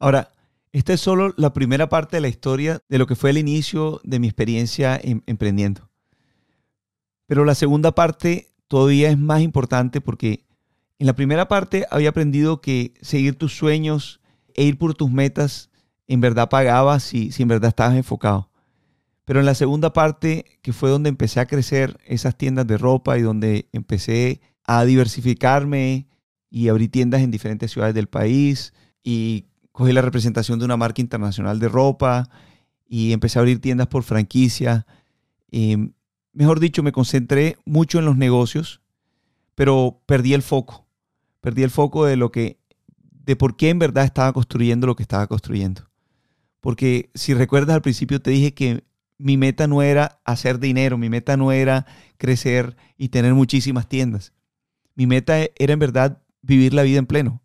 Ahora, 0.00 0.32
esta 0.72 0.94
es 0.94 1.00
solo 1.00 1.34
la 1.36 1.52
primera 1.52 1.88
parte 1.88 2.16
de 2.16 2.22
la 2.22 2.28
historia 2.28 2.80
de 2.88 2.98
lo 2.98 3.06
que 3.06 3.14
fue 3.14 3.30
el 3.30 3.38
inicio 3.38 4.00
de 4.04 4.18
mi 4.18 4.26
experiencia 4.26 4.98
en, 5.02 5.22
emprendiendo. 5.26 5.90
Pero 7.26 7.44
la 7.44 7.54
segunda 7.54 7.94
parte 7.94 8.54
todavía 8.68 9.10
es 9.10 9.18
más 9.18 9.42
importante 9.42 10.00
porque 10.00 10.46
en 10.98 11.06
la 11.06 11.14
primera 11.14 11.46
parte 11.46 11.86
había 11.90 12.08
aprendido 12.08 12.60
que 12.60 12.94
seguir 13.02 13.36
tus 13.36 13.54
sueños 13.54 14.20
e 14.54 14.64
ir 14.64 14.78
por 14.78 14.94
tus 14.94 15.10
metas 15.10 15.70
en 16.06 16.20
verdad 16.20 16.48
pagaba 16.48 17.00
si, 17.00 17.32
si 17.32 17.42
en 17.42 17.48
verdad 17.48 17.68
estabas 17.68 17.96
enfocado. 17.96 18.50
Pero 19.24 19.40
en 19.40 19.46
la 19.46 19.54
segunda 19.54 19.92
parte, 19.92 20.58
que 20.62 20.72
fue 20.72 20.90
donde 20.90 21.08
empecé 21.08 21.40
a 21.40 21.46
crecer 21.46 21.98
esas 22.06 22.36
tiendas 22.36 22.66
de 22.66 22.78
ropa 22.78 23.18
y 23.18 23.22
donde 23.22 23.68
empecé 23.72 24.40
a 24.64 24.84
diversificarme 24.84 26.06
y 26.50 26.68
abrí 26.68 26.88
tiendas 26.88 27.22
en 27.22 27.30
diferentes 27.30 27.70
ciudades 27.70 27.94
del 27.94 28.08
país 28.08 28.72
y 29.02 29.46
cogí 29.72 29.92
la 29.92 30.02
representación 30.02 30.58
de 30.58 30.66
una 30.66 30.76
marca 30.76 31.00
internacional 31.00 31.58
de 31.58 31.68
ropa 31.68 32.28
y 32.86 33.12
empecé 33.12 33.38
a 33.38 33.40
abrir 33.40 33.60
tiendas 33.60 33.88
por 33.88 34.02
franquicia. 34.02 34.86
Y, 35.50 35.92
mejor 36.32 36.60
dicho, 36.60 36.82
me 36.82 36.92
concentré 36.92 37.56
mucho 37.64 37.98
en 37.98 38.04
los 38.04 38.16
negocios, 38.16 38.82
pero 39.54 40.02
perdí 40.06 40.34
el 40.34 40.42
foco. 40.42 40.86
Perdí 41.40 41.62
el 41.62 41.70
foco 41.70 42.04
de 42.04 42.16
lo 42.16 42.30
que, 42.30 42.58
de 43.10 43.34
por 43.34 43.56
qué 43.56 43.70
en 43.70 43.78
verdad 43.78 44.04
estaba 44.04 44.32
construyendo 44.32 44.86
lo 44.86 44.94
que 44.94 45.02
estaba 45.02 45.26
construyendo. 45.26 45.90
Porque 46.60 47.10
si 47.14 47.34
recuerdas 47.34 47.74
al 47.74 47.82
principio 47.82 48.20
te 48.20 48.30
dije 48.30 48.54
que 48.54 48.84
mi 49.18 49.36
meta 49.36 49.66
no 49.66 49.82
era 49.82 50.20
hacer 50.24 50.58
dinero, 50.58 50.98
mi 50.98 51.08
meta 51.08 51.36
no 51.36 51.50
era 51.50 51.86
crecer 52.18 52.76
y 52.96 53.08
tener 53.08 53.34
muchísimas 53.34 53.88
tiendas. 53.88 54.32
Mi 54.94 55.06
meta 55.06 55.38
era 55.56 55.72
en 55.72 55.78
verdad 55.78 56.22
vivir 56.42 56.74
la 56.74 56.82
vida 56.82 56.98
en 56.98 57.06
pleno, 57.06 57.40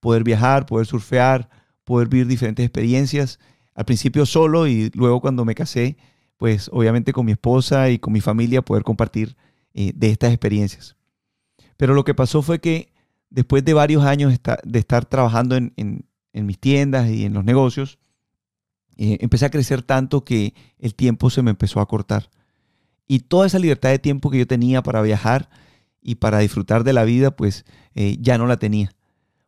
poder 0.00 0.24
viajar, 0.24 0.64
poder 0.64 0.86
surfear, 0.86 1.50
poder 1.88 2.08
vivir 2.08 2.26
diferentes 2.26 2.66
experiencias. 2.66 3.40
Al 3.74 3.86
principio 3.86 4.26
solo 4.26 4.66
y 4.66 4.90
luego 4.92 5.22
cuando 5.22 5.46
me 5.46 5.54
casé, 5.54 5.96
pues 6.36 6.68
obviamente 6.70 7.14
con 7.14 7.24
mi 7.24 7.32
esposa 7.32 7.88
y 7.88 7.98
con 7.98 8.12
mi 8.12 8.20
familia 8.20 8.60
poder 8.60 8.82
compartir 8.82 9.36
eh, 9.72 9.92
de 9.94 10.10
estas 10.10 10.30
experiencias. 10.32 10.96
Pero 11.78 11.94
lo 11.94 12.04
que 12.04 12.12
pasó 12.12 12.42
fue 12.42 12.60
que 12.60 12.92
después 13.30 13.64
de 13.64 13.72
varios 13.72 14.04
años 14.04 14.38
de 14.64 14.78
estar 14.78 15.06
trabajando 15.06 15.56
en, 15.56 16.04
mis 16.34 16.58
tiendas 16.58 17.08
y 17.08 17.24
en 17.24 17.32
los 17.32 17.44
negocios, 17.44 17.98
eh, 18.98 19.16
empecé 19.22 19.46
a 19.46 19.50
crecer 19.50 19.80
tanto 19.80 20.24
que 20.24 20.52
el 20.78 20.94
tiempo 20.94 21.30
se 21.30 21.40
me 21.40 21.50
empezó 21.50 21.80
a 21.80 21.88
cortar. 21.88 22.28
Y 23.06 23.20
toda 23.20 23.46
esa 23.46 23.58
libertad 23.58 23.88
de 23.88 23.98
tiempo 23.98 24.30
que 24.30 24.38
yo 24.38 24.46
tenía 24.46 24.82
para 24.82 25.00
viajar 25.00 25.48
y 26.02 26.16
para 26.16 26.40
disfrutar 26.40 26.84
de 26.84 26.92
la 26.92 27.04
vida, 27.04 27.30
pues 27.30 27.64
eh, 27.94 28.18
ya 28.20 28.36
no 28.36 28.46
la 28.46 28.58
tenía. 28.58 28.92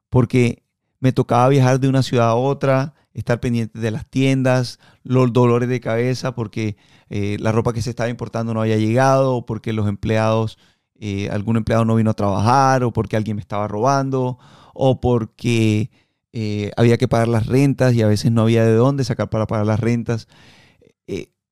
Porque 0.09 0.62
me 1.00 1.12
tocaba 1.12 1.49
viajar 1.49 1.80
de 1.80 1.88
una 1.88 2.02
ciudad 2.02 2.28
a 2.28 2.35
otra, 2.35 2.95
estar 3.14 3.40
pendiente 3.40 3.78
de 3.78 3.90
las 3.90 4.07
tiendas, 4.07 4.78
los 5.02 5.33
dolores 5.33 5.69
de 5.69 5.80
cabeza 5.80 6.35
porque 6.35 6.76
eh, 7.09 7.37
la 7.40 7.52
ropa 7.52 7.73
que 7.73 7.83
se 7.83 7.90
estaba 7.90 8.09
importando 8.09 8.54
no 8.54 8.61
había 8.61 8.76
llegado, 8.76 9.35
o 9.37 9.47
porque 9.47 9.73
los 9.73 9.88
empleados, 9.88 10.59
eh, 11.00 11.28
algún 11.30 11.57
empleado 11.57 11.85
no 11.85 11.97
vino 11.97 12.11
a 12.11 12.14
trabajar, 12.14 12.85
o 12.85 12.92
porque 12.92 13.16
alguien 13.16 13.37
me 13.37 13.42
estaba 13.42 13.66
robando, 13.66 14.38
o 14.75 15.00
porque 15.00 15.90
eh, 16.33 16.71
había 16.76 16.99
que 16.99 17.09
pagar 17.09 17.28
las 17.28 17.47
rentas 17.47 17.95
y 17.95 18.02
a 18.02 18.07
veces 18.07 18.30
no 18.30 18.42
había 18.42 18.64
de 18.64 18.75
dónde 18.75 19.04
sacar 19.04 19.30
para 19.30 19.47
pagar 19.47 19.66
las 19.66 19.80
rentas. 19.80 20.28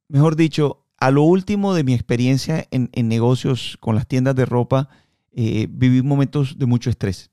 mejor 0.08 0.36
dicho, 0.36 0.86
a 0.98 1.10
lo 1.10 1.22
último 1.22 1.74
de 1.74 1.84
mi 1.84 1.94
experiencia 1.94 2.66
en, 2.70 2.90
en 2.92 3.08
negocios 3.08 3.76
con 3.80 3.94
las 3.94 4.06
tiendas 4.06 4.36
de 4.36 4.46
ropa, 4.46 4.88
viví 5.32 6.02
momentos 6.02 6.58
de 6.58 6.66
mucho 6.66 6.90
estrés 6.90 7.30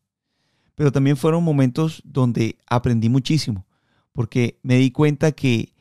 pero 0.75 0.91
también 0.91 1.17
fueron 1.17 1.44
momentos 1.44 2.01
donde 2.05 2.58
aprendí 2.67 3.10
muchísimo, 3.10 3.65
porque 4.13 4.60
me 4.62 4.75
di 4.77 4.91
cuenta 4.91 5.32
que 5.32 5.74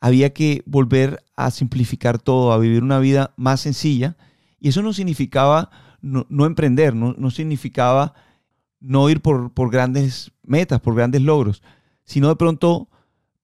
había 0.00 0.32
que 0.32 0.62
volver 0.66 1.22
a 1.36 1.50
simplificar 1.50 2.18
todo, 2.18 2.52
a 2.52 2.58
vivir 2.58 2.82
una 2.82 2.98
vida 2.98 3.32
más 3.36 3.60
sencilla, 3.60 4.16
y 4.58 4.68
eso 4.68 4.82
no 4.82 4.92
significaba 4.92 5.70
no, 6.00 6.46
emprender, 6.46 6.94
no, 6.94 7.30
significaba 7.30 8.14
no 8.80 9.10
ir 9.10 9.20
por, 9.20 9.52
por 9.52 9.70
grandes 9.70 10.32
metas, 10.42 10.80
por 10.80 10.94
grandes 10.94 11.22
logros, 11.22 11.62
sino 12.04 12.28
de 12.28 12.36
pronto 12.36 12.88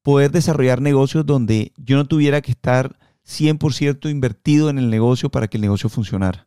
poder 0.03 0.31
desarrollar 0.31 0.81
negocios 0.81 1.27
donde 1.27 1.73
yo 1.77 1.97
no 1.97 2.05
tuviera 2.05 2.41
que 2.41 2.53
estar 2.53 2.99
100% 3.27 4.11
invertido 4.11 4.71
en 4.71 4.79
el 4.79 4.91
negocio 4.91 5.31
para 5.31 5.49
que 5.49 5.57
el 5.57 5.63
negocio 5.63 5.89
funcionara. 5.89 6.47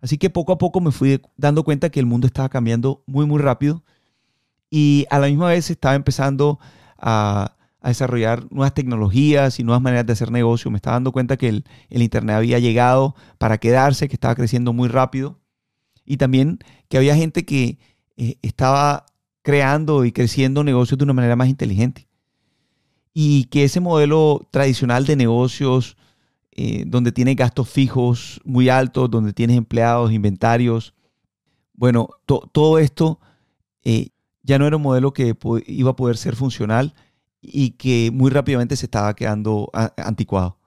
Así 0.00 0.18
que 0.18 0.30
poco 0.30 0.52
a 0.52 0.58
poco 0.58 0.80
me 0.80 0.92
fui 0.92 1.20
dando 1.36 1.62
cuenta 1.62 1.90
que 1.90 2.00
el 2.00 2.06
mundo 2.06 2.26
estaba 2.26 2.48
cambiando 2.48 3.02
muy, 3.06 3.26
muy 3.26 3.38
rápido 3.38 3.82
y 4.70 5.06
a 5.10 5.18
la 5.18 5.26
misma 5.26 5.48
vez 5.48 5.70
estaba 5.70 5.94
empezando 5.94 6.58
a, 6.98 7.56
desarrollar 7.82 8.44
nuevas 8.50 8.74
tecnologías 8.74 9.58
y 9.58 9.64
nuevas 9.64 9.80
maneras 9.80 10.04
de 10.04 10.12
hacer 10.12 10.30
negocio. 10.30 10.70
Me 10.70 10.76
estaba 10.76 10.96
dando 10.96 11.12
cuenta 11.12 11.38
que 11.38 11.48
el, 11.48 11.64
Internet 11.88 12.36
había 12.36 12.58
llegado 12.58 13.14
para 13.38 13.56
quedarse, 13.56 14.06
que 14.06 14.16
estaba 14.16 14.34
creciendo 14.34 14.74
muy 14.74 14.88
rápido 14.88 15.38
y 16.04 16.18
también 16.18 16.58
que 16.88 16.98
había 16.98 17.16
gente 17.16 17.46
que 17.46 17.78
eh, 18.18 18.36
estaba 18.42 19.06
creando 19.40 20.04
y 20.04 20.12
creciendo 20.12 20.62
negocios 20.62 20.98
de 20.98 21.04
una 21.04 21.14
manera 21.14 21.36
más 21.36 21.48
inteligente. 21.48 22.06
y 23.14 23.44
que 23.46 23.64
ese 23.64 23.80
modelo 23.80 24.46
tradicional 24.52 25.04
de 25.04 25.16
negocios, 25.16 25.96
eh, 26.52 26.84
donde 26.86 27.12
tienes 27.12 27.36
gastos 27.36 27.68
fijos 27.68 28.40
muy 28.44 28.68
altos, 28.68 29.10
donde 29.10 29.32
tienes 29.32 29.56
empleados, 29.56 30.12
inventarios, 30.12 30.94
bueno, 31.80 32.10
todo 32.26 32.78
esto 32.78 33.20
eh, 33.84 34.10
ya 34.42 34.58
no 34.58 34.66
era 34.66 34.76
un 34.76 34.82
modelo 34.82 35.14
que 35.14 35.34
iba 35.66 35.90
a 35.90 35.96
poder 35.96 36.18
ser 36.18 36.36
funcional 36.36 36.92
y 37.40 37.70
que 37.70 38.10
muy 38.12 38.30
rápidamente 38.30 38.76
se 38.76 38.84
estaba 38.84 39.16
quedando 39.16 39.70
anticuado. 39.96 40.58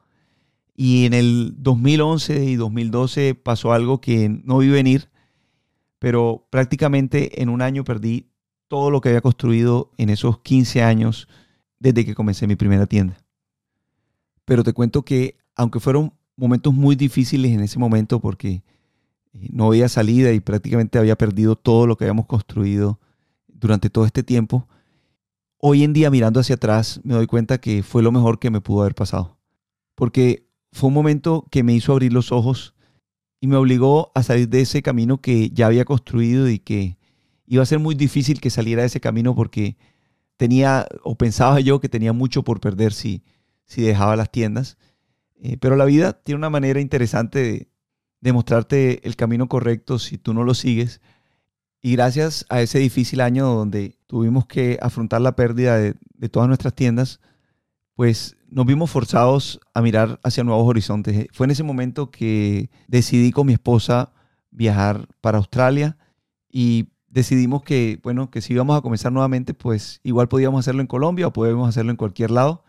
Y 0.76 1.06
en 1.06 1.14
el 1.14 1.54
2011 1.60 2.46
y 2.46 2.56
2012 2.56 3.36
pasó 3.36 3.74
algo 3.74 4.02
que 4.02 4.28
no 4.28 4.58
vi 4.58 4.70
venir, 4.70 5.12
pero 6.00 6.48
prácticamente 6.50 7.44
en 7.44 7.50
un 7.50 7.62
año 7.62 7.84
perdí 7.84 8.32
todo 8.68 8.90
lo 8.90 9.00
que 9.00 9.10
había 9.10 9.22
construido 9.22 9.92
en 9.98 10.10
esos 10.10 10.40
15 10.40 10.82
años 10.82 11.28
desde 11.78 12.06
que 12.06 12.16
comencé 12.16 12.48
mi 12.48 12.56
primera 12.56 12.88
tienda. 12.88 13.24
Pero 14.46 14.64
te 14.64 14.74
cuento 14.74 15.04
que 15.04 15.38
aunque 15.56 15.80
fueron 15.80 16.14
momentos 16.36 16.74
muy 16.74 16.96
difíciles 16.96 17.52
en 17.52 17.62
ese 17.62 17.80
momento 17.80 18.20
porque 18.20 18.64
eh, 19.34 19.50
no 19.52 19.68
había 19.68 19.90
salida 19.90 20.32
y 20.32 20.40
prácticamente 20.40 20.98
había 20.98 21.18
perdido 21.18 21.56
todo 21.56 21.88
lo 21.88 21.98
que 21.98 22.06
habíamos 22.06 22.26
construido 22.26 23.00
durante 23.48 23.90
todo 23.90 24.06
este 24.06 24.24
tiempo, 24.24 24.68
hoy 25.58 25.84
en 25.84 25.94
día 25.94 26.10
mirando 26.10 26.40
hacia 26.40 26.56
atrás 26.56 27.00
me 27.04 27.14
doy 27.14 27.28
cuenta 27.28 27.60
que 27.60 27.84
fue 27.84 28.04
lo 28.04 28.12
mejor 28.12 28.40
que 28.40 28.50
me 28.50 28.62
pudo 28.62 28.82
haber 28.82 28.96
pasado. 28.96 29.38
Porque 29.96 30.50
fue 30.74 30.90
un 30.90 30.94
momento 30.94 31.48
que 31.50 31.64
me 31.64 31.74
hizo 31.74 31.94
abrir 31.94 32.12
los 32.12 32.32
ojos 32.32 32.74
y 33.40 33.48
me 33.48 33.56
obligó 33.56 34.12
a 34.16 34.24
salir 34.24 34.50
de 34.50 34.62
ese 34.62 34.82
camino 34.82 35.22
que 35.22 35.50
ya 35.52 35.68
había 35.68 35.86
construido 35.86 36.50
y 36.50 36.60
que 36.60 36.98
iba 37.46 37.64
a 37.64 37.68
ser 37.68 37.80
muy 37.80 37.96
difícil 37.96 38.42
que 38.42 38.50
saliera 38.50 38.82
de 38.82 38.88
ese 38.88 39.00
camino 39.00 39.36
porque 39.36 39.78
tenía, 40.38 40.88
o 41.04 41.16
pensaba 41.16 41.60
yo 41.60 41.80
que 41.80 41.90
tenía 41.90 42.14
mucho 42.14 42.44
por 42.44 42.60
perder 42.60 42.94
si, 42.94 43.24
si 43.66 43.82
dejaba 43.82 44.16
las 44.16 44.32
tiendas. 44.32 44.78
Eh, 45.44 45.58
pero 45.58 45.76
la 45.76 45.84
vida 45.84 46.14
tiene 46.14 46.38
una 46.38 46.50
manera 46.50 46.80
interesante 46.80 47.68
de, 48.22 48.32
mostrarte 48.32 49.06
el 49.06 49.18
camino 49.18 49.50
correcto 49.50 50.00
si 50.00 50.18
tú 50.18 50.34
no 50.34 50.46
lo 50.46 50.54
sigues. 50.54 51.02
Y 51.82 51.92
gracias 51.92 52.46
a 52.48 52.62
ese 52.62 52.80
difícil 52.80 53.20
año 53.20 53.48
donde 53.48 53.98
tuvimos 54.08 54.46
que 54.46 54.80
afrontar 54.82 55.20
la 55.20 55.36
pérdida 55.36 55.78
de, 55.78 55.96
de 56.14 56.30
todas 56.30 56.48
nuestras 56.48 56.74
tiendas, 56.74 57.20
pues 57.94 58.38
nos 58.48 58.66
vimos 58.66 58.90
forzados 58.90 59.60
a 59.74 59.82
mirar 59.82 60.18
hacia 60.24 60.46
nuevos 60.46 60.66
horizontes. 60.66 61.28
Fue 61.34 61.46
en 61.46 61.52
ese 61.52 61.64
momento 61.64 62.10
que 62.10 62.70
decidí 62.88 63.32
con 63.32 63.48
mi 63.48 63.54
esposa 63.54 64.14
viajar 64.50 65.10
para 65.20 65.40
Australia 65.40 65.98
y 66.50 66.88
decidimos 67.10 67.64
que, 67.64 68.00
bueno, 68.02 68.32
que 68.32 68.40
si 68.40 68.54
íbamos 68.54 68.78
a 68.78 68.82
comenzar 68.82 69.12
nuevamente, 69.12 69.54
pues 69.54 70.00
igual 70.04 70.30
podíamos 70.30 70.62
hacerlo 70.62 70.80
en 70.80 70.88
Colombia 70.88 71.28
o 71.28 71.34
podíamos 71.34 71.68
hacerlo 71.68 71.92
en 71.92 71.98
cualquier 71.98 72.32
lado. 72.32 72.64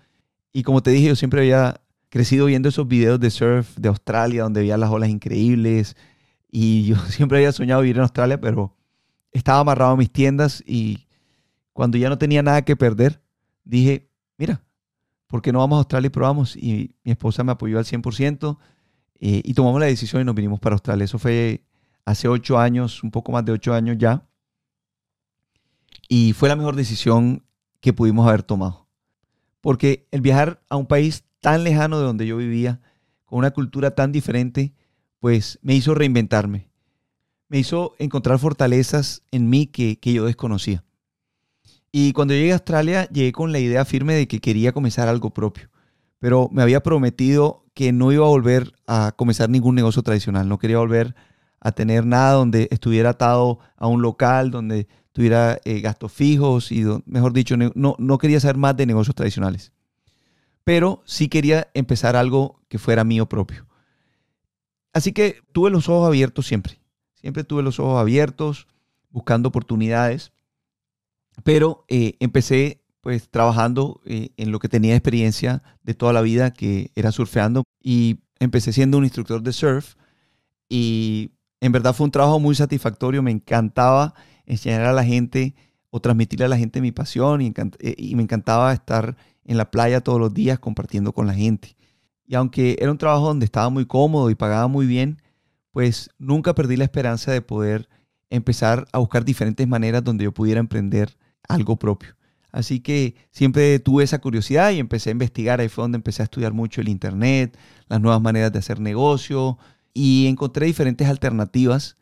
Y 0.52 0.64
como 0.64 0.82
te 0.82 0.90
dije, 0.90 1.06
yo 1.06 1.16
siempre 1.16 1.40
había 1.40 1.83
crecido 2.14 2.46
viendo 2.46 2.68
esos 2.68 2.86
videos 2.86 3.18
de 3.18 3.28
surf 3.28 3.76
de 3.76 3.88
Australia, 3.88 4.44
donde 4.44 4.60
veía 4.60 4.76
las 4.76 4.88
olas 4.88 5.08
increíbles. 5.08 5.96
Y 6.48 6.84
yo 6.84 6.96
siempre 7.08 7.38
había 7.38 7.50
soñado 7.50 7.82
vivir 7.82 7.96
en 7.96 8.02
Australia, 8.02 8.40
pero 8.40 8.76
estaba 9.32 9.58
amarrado 9.58 9.90
a 9.90 9.96
mis 9.96 10.12
tiendas 10.12 10.62
y 10.64 11.08
cuando 11.72 11.98
ya 11.98 12.08
no 12.08 12.16
tenía 12.16 12.40
nada 12.40 12.62
que 12.62 12.76
perder, 12.76 13.20
dije, 13.64 14.12
mira, 14.38 14.62
¿por 15.26 15.42
qué 15.42 15.50
no 15.50 15.58
vamos 15.58 15.74
a 15.74 15.78
Australia 15.80 16.06
y 16.06 16.10
probamos? 16.10 16.54
Y 16.54 16.94
mi 17.02 17.10
esposa 17.10 17.42
me 17.42 17.50
apoyó 17.50 17.78
al 17.78 17.84
100% 17.84 18.58
eh, 19.18 19.42
y 19.44 19.52
tomamos 19.54 19.80
la 19.80 19.86
decisión 19.86 20.22
y 20.22 20.24
nos 20.24 20.36
vinimos 20.36 20.60
para 20.60 20.74
Australia. 20.74 21.06
Eso 21.06 21.18
fue 21.18 21.64
hace 22.04 22.28
ocho 22.28 22.60
años, 22.60 23.02
un 23.02 23.10
poco 23.10 23.32
más 23.32 23.44
de 23.44 23.50
ocho 23.50 23.74
años 23.74 23.96
ya. 23.98 24.24
Y 26.08 26.32
fue 26.32 26.48
la 26.48 26.54
mejor 26.54 26.76
decisión 26.76 27.44
que 27.80 27.92
pudimos 27.92 28.28
haber 28.28 28.44
tomado. 28.44 28.86
Porque 29.60 30.06
el 30.12 30.20
viajar 30.20 30.62
a 30.68 30.76
un 30.76 30.86
país 30.86 31.23
tan 31.44 31.62
lejano 31.62 31.98
de 31.98 32.04
donde 32.04 32.26
yo 32.26 32.38
vivía, 32.38 32.80
con 33.26 33.40
una 33.40 33.50
cultura 33.50 33.90
tan 33.90 34.12
diferente, 34.12 34.72
pues 35.20 35.58
me 35.60 35.74
hizo 35.74 35.94
reinventarme. 35.94 36.70
Me 37.50 37.58
hizo 37.58 37.94
encontrar 37.98 38.38
fortalezas 38.38 39.22
en 39.30 39.50
mí 39.50 39.66
que, 39.66 40.00
que 40.00 40.14
yo 40.14 40.24
desconocía. 40.24 40.84
Y 41.92 42.14
cuando 42.14 42.32
llegué 42.32 42.52
a 42.52 42.54
Australia, 42.54 43.06
llegué 43.10 43.32
con 43.32 43.52
la 43.52 43.58
idea 43.58 43.84
firme 43.84 44.14
de 44.14 44.26
que 44.26 44.40
quería 44.40 44.72
comenzar 44.72 45.06
algo 45.06 45.34
propio. 45.34 45.68
Pero 46.18 46.48
me 46.50 46.62
había 46.62 46.82
prometido 46.82 47.66
que 47.74 47.92
no 47.92 48.10
iba 48.10 48.24
a 48.24 48.30
volver 48.30 48.72
a 48.86 49.12
comenzar 49.14 49.50
ningún 49.50 49.74
negocio 49.74 50.02
tradicional. 50.02 50.48
No 50.48 50.58
quería 50.58 50.78
volver 50.78 51.14
a 51.60 51.72
tener 51.72 52.06
nada 52.06 52.32
donde 52.32 52.68
estuviera 52.70 53.10
atado 53.10 53.58
a 53.76 53.86
un 53.86 54.00
local, 54.00 54.50
donde 54.50 54.88
tuviera 55.12 55.58
eh, 55.66 55.80
gastos 55.82 56.10
fijos 56.10 56.72
y, 56.72 56.86
mejor 57.04 57.34
dicho, 57.34 57.54
no, 57.58 57.96
no 57.98 58.16
quería 58.16 58.40
saber 58.40 58.56
más 58.56 58.78
de 58.78 58.86
negocios 58.86 59.14
tradicionales. 59.14 59.74
Pero 60.64 61.02
sí 61.04 61.28
quería 61.28 61.68
empezar 61.74 62.16
algo 62.16 62.62
que 62.68 62.78
fuera 62.78 63.04
mío 63.04 63.28
propio. 63.28 63.66
Así 64.94 65.12
que 65.12 65.42
tuve 65.52 65.70
los 65.70 65.88
ojos 65.88 66.06
abiertos 66.06 66.46
siempre. 66.46 66.80
Siempre 67.14 67.44
tuve 67.44 67.62
los 67.62 67.80
ojos 67.80 68.00
abiertos, 68.00 68.68
buscando 69.10 69.48
oportunidades. 69.48 70.32
Pero 71.42 71.84
eh, 71.88 72.16
empecé 72.20 72.80
pues 73.00 73.28
trabajando 73.28 74.00
eh, 74.06 74.30
en 74.36 74.50
lo 74.50 74.60
que 74.60 74.68
tenía 74.68 74.94
experiencia 74.94 75.62
de 75.82 75.94
toda 75.94 76.12
la 76.12 76.22
vida, 76.22 76.52
que 76.52 76.90
era 76.94 77.12
surfeando. 77.12 77.64
Y 77.82 78.20
empecé 78.38 78.72
siendo 78.72 78.96
un 78.96 79.04
instructor 79.04 79.42
de 79.42 79.52
surf. 79.52 79.96
Y 80.68 81.32
en 81.60 81.72
verdad 81.72 81.94
fue 81.94 82.04
un 82.04 82.12
trabajo 82.12 82.40
muy 82.40 82.54
satisfactorio. 82.54 83.22
Me 83.22 83.32
encantaba 83.32 84.14
enseñar 84.46 84.82
a 84.82 84.92
la 84.92 85.04
gente 85.04 85.54
o 85.90 86.00
transmitirle 86.00 86.46
a 86.46 86.48
la 86.48 86.56
gente 86.56 86.80
mi 86.80 86.92
pasión. 86.92 87.42
Y, 87.42 87.52
eh, 87.80 87.94
y 87.98 88.14
me 88.14 88.22
encantaba 88.22 88.72
estar 88.72 89.16
en 89.44 89.56
la 89.56 89.70
playa 89.70 90.00
todos 90.00 90.20
los 90.20 90.32
días 90.32 90.58
compartiendo 90.58 91.12
con 91.12 91.26
la 91.26 91.34
gente. 91.34 91.76
Y 92.26 92.34
aunque 92.34 92.76
era 92.80 92.90
un 92.90 92.98
trabajo 92.98 93.26
donde 93.26 93.44
estaba 93.44 93.68
muy 93.68 93.86
cómodo 93.86 94.30
y 94.30 94.34
pagaba 94.34 94.66
muy 94.68 94.86
bien, 94.86 95.20
pues 95.72 96.10
nunca 96.18 96.54
perdí 96.54 96.76
la 96.76 96.84
esperanza 96.84 97.32
de 97.32 97.42
poder 97.42 97.88
empezar 98.30 98.86
a 98.92 98.98
buscar 98.98 99.24
diferentes 99.24 99.66
maneras 99.68 100.02
donde 100.02 100.24
yo 100.24 100.32
pudiera 100.32 100.60
emprender 100.60 101.16
algo 101.48 101.76
propio. 101.76 102.16
Así 102.52 102.80
que 102.80 103.16
siempre 103.30 103.80
tuve 103.80 104.04
esa 104.04 104.20
curiosidad 104.20 104.70
y 104.70 104.78
empecé 104.78 105.10
a 105.10 105.12
investigar. 105.12 105.60
Ahí 105.60 105.68
fue 105.68 105.82
donde 105.82 105.96
empecé 105.96 106.22
a 106.22 106.24
estudiar 106.24 106.52
mucho 106.52 106.80
el 106.80 106.88
Internet, 106.88 107.58
las 107.88 108.00
nuevas 108.00 108.22
maneras 108.22 108.52
de 108.52 108.60
hacer 108.60 108.80
negocio 108.80 109.58
y 109.92 110.26
encontré 110.28 110.66
diferentes 110.66 111.08
alternativas 111.08 111.96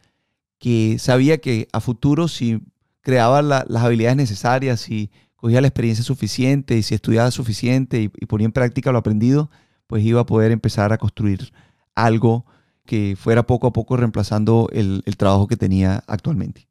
que 0.59 0.99
sabía 0.99 1.39
que 1.39 1.69
a 1.73 1.81
futuro 1.81 2.29
si 2.29 2.61
creaba 3.01 3.43
las 3.43 3.83
habilidades 3.83 4.17
necesarias, 4.17 4.81
si 4.81 5.11
cogía 5.43 5.61
la 5.61 5.67
experiencia 5.67 6.05
suficiente 6.05 6.79
y 6.79 6.85
si 6.85 6.95
estudiaba 6.95 7.29
suficiente 7.33 8.01
y, 8.01 8.09
ponía 8.27 8.45
en 8.45 8.53
práctica 8.53 8.93
lo 8.93 8.99
aprendido, 8.99 9.51
pues 9.89 10.05
iba 10.05 10.21
a 10.21 10.27
poder 10.27 10.53
empezar 10.53 10.93
a 10.93 10.99
construir 10.99 11.53
algo 11.97 12.47
que 12.87 13.17
fuera 13.19 13.45
poco 13.45 13.67
a 13.67 13.73
poco 13.73 13.97
reemplazando 13.97 14.69
el 14.73 15.03
trabajo 15.17 15.49
que 15.49 15.57
tenía 15.57 16.05
actualmente. 16.07 16.69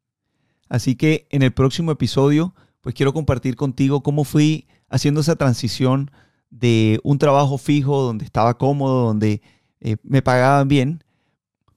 Así 0.69 0.95
que 0.95 1.27
en 1.31 1.41
el 1.41 1.51
próximo 1.51 1.91
episodio, 1.91 2.55
pues 2.79 2.95
quiero 2.95 3.11
compartir 3.11 3.57
contigo 3.57 4.03
cómo 4.03 4.23
fui 4.23 4.69
haciendo 4.87 5.19
esa 5.19 5.35
transición 5.35 6.09
de 6.49 7.01
un 7.03 7.17
trabajo 7.17 7.57
fijo, 7.57 8.01
donde 8.01 8.23
estaba 8.23 8.57
cómodo, 8.57 9.07
donde 9.07 9.41
eh, 9.81 9.97
me 10.01 10.21
pagaban 10.21 10.69
bien, 10.69 11.03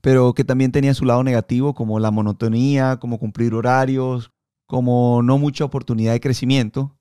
pero 0.00 0.32
que 0.32 0.44
también 0.44 0.70
tenía 0.70 0.94
su 0.94 1.04
lado 1.04 1.24
negativo, 1.24 1.74
como 1.74 1.98
la 1.98 2.12
monotonía, 2.12 2.98
como 3.00 3.18
cumplir 3.18 3.52
horarios, 3.54 4.30
como 4.66 5.22
no 5.22 5.38
mucha 5.38 5.64
oportunidad 5.64 6.12
de 6.12 6.20
crecimiento, 6.20 6.96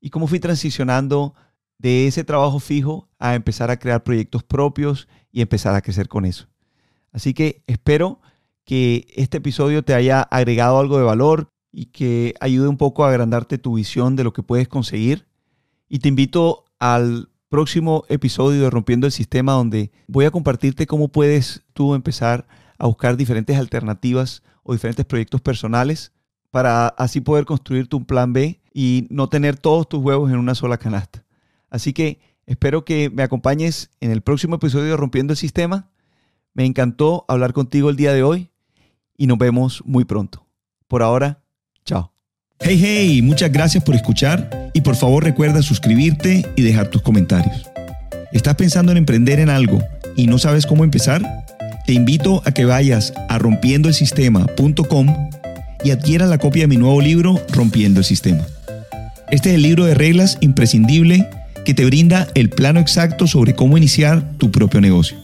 y 0.00 0.10
cómo 0.10 0.26
fui 0.26 0.40
transicionando 0.40 1.34
de 1.78 2.06
ese 2.06 2.24
trabajo 2.24 2.60
fijo 2.60 3.08
a 3.18 3.34
empezar 3.34 3.70
a 3.70 3.78
crear 3.78 4.02
proyectos 4.02 4.42
propios 4.42 5.08
y 5.32 5.40
empezar 5.40 5.74
a 5.74 5.82
crecer 5.82 6.08
con 6.08 6.24
eso. 6.24 6.46
Así 7.12 7.34
que 7.34 7.62
espero 7.66 8.20
que 8.64 9.06
este 9.14 9.38
episodio 9.38 9.82
te 9.82 9.94
haya 9.94 10.22
agregado 10.22 10.78
algo 10.78 10.98
de 10.98 11.04
valor 11.04 11.52
y 11.72 11.86
que 11.86 12.34
ayude 12.40 12.68
un 12.68 12.76
poco 12.76 13.04
a 13.04 13.08
agrandarte 13.08 13.58
tu 13.58 13.74
visión 13.74 14.16
de 14.16 14.24
lo 14.24 14.32
que 14.32 14.42
puedes 14.42 14.68
conseguir. 14.68 15.26
Y 15.88 16.00
te 16.00 16.08
invito 16.08 16.64
al 16.78 17.28
próximo 17.48 18.04
episodio 18.08 18.62
de 18.62 18.70
Rompiendo 18.70 19.06
el 19.06 19.12
Sistema 19.12 19.52
donde 19.52 19.92
voy 20.08 20.24
a 20.24 20.30
compartirte 20.30 20.86
cómo 20.86 21.08
puedes 21.08 21.64
tú 21.74 21.94
empezar 21.94 22.46
a 22.78 22.86
buscar 22.86 23.16
diferentes 23.16 23.56
alternativas 23.56 24.42
o 24.62 24.72
diferentes 24.72 25.06
proyectos 25.06 25.40
personales 25.40 26.12
para 26.56 26.88
así 26.88 27.20
poder 27.20 27.44
construir 27.44 27.86
tu 27.86 28.06
plan 28.06 28.32
B 28.32 28.62
y 28.72 29.06
no 29.10 29.28
tener 29.28 29.58
todos 29.58 29.86
tus 29.86 30.02
huevos 30.02 30.30
en 30.30 30.38
una 30.38 30.54
sola 30.54 30.78
canasta. 30.78 31.22
Así 31.68 31.92
que 31.92 32.18
espero 32.46 32.82
que 32.82 33.10
me 33.10 33.22
acompañes 33.22 33.90
en 34.00 34.10
el 34.10 34.22
próximo 34.22 34.56
episodio 34.56 34.86
de 34.86 34.96
Rompiendo 34.96 35.34
el 35.34 35.36
Sistema. 35.36 35.90
Me 36.54 36.64
encantó 36.64 37.26
hablar 37.28 37.52
contigo 37.52 37.90
el 37.90 37.96
día 37.96 38.14
de 38.14 38.22
hoy 38.22 38.48
y 39.18 39.26
nos 39.26 39.36
vemos 39.36 39.82
muy 39.84 40.06
pronto. 40.06 40.46
Por 40.88 41.02
ahora, 41.02 41.42
chao. 41.84 42.14
Hey, 42.60 42.80
hey, 42.82 43.20
muchas 43.20 43.52
gracias 43.52 43.84
por 43.84 43.94
escuchar 43.94 44.70
y 44.72 44.80
por 44.80 44.96
favor 44.96 45.24
recuerda 45.24 45.60
suscribirte 45.60 46.50
y 46.56 46.62
dejar 46.62 46.88
tus 46.88 47.02
comentarios. 47.02 47.66
¿Estás 48.32 48.54
pensando 48.54 48.92
en 48.92 48.96
emprender 48.96 49.40
en 49.40 49.50
algo 49.50 49.82
y 50.16 50.26
no 50.26 50.38
sabes 50.38 50.64
cómo 50.64 50.84
empezar? 50.84 51.22
Te 51.86 51.92
invito 51.92 52.40
a 52.46 52.52
que 52.52 52.64
vayas 52.64 53.12
a 53.28 53.38
rompiendosistema.com 53.38 55.35
y 55.86 55.92
adquieras 55.92 56.28
la 56.28 56.38
copia 56.38 56.64
de 56.64 56.66
mi 56.66 56.76
nuevo 56.76 57.00
libro 57.00 57.40
Rompiendo 57.52 58.00
el 58.00 58.04
Sistema. 58.04 58.44
Este 59.30 59.50
es 59.50 59.54
el 59.54 59.62
libro 59.62 59.84
de 59.84 59.94
reglas 59.94 60.36
imprescindible 60.40 61.28
que 61.64 61.74
te 61.74 61.84
brinda 61.84 62.26
el 62.34 62.50
plano 62.50 62.80
exacto 62.80 63.28
sobre 63.28 63.54
cómo 63.54 63.78
iniciar 63.78 64.32
tu 64.36 64.50
propio 64.50 64.80
negocio. 64.80 65.16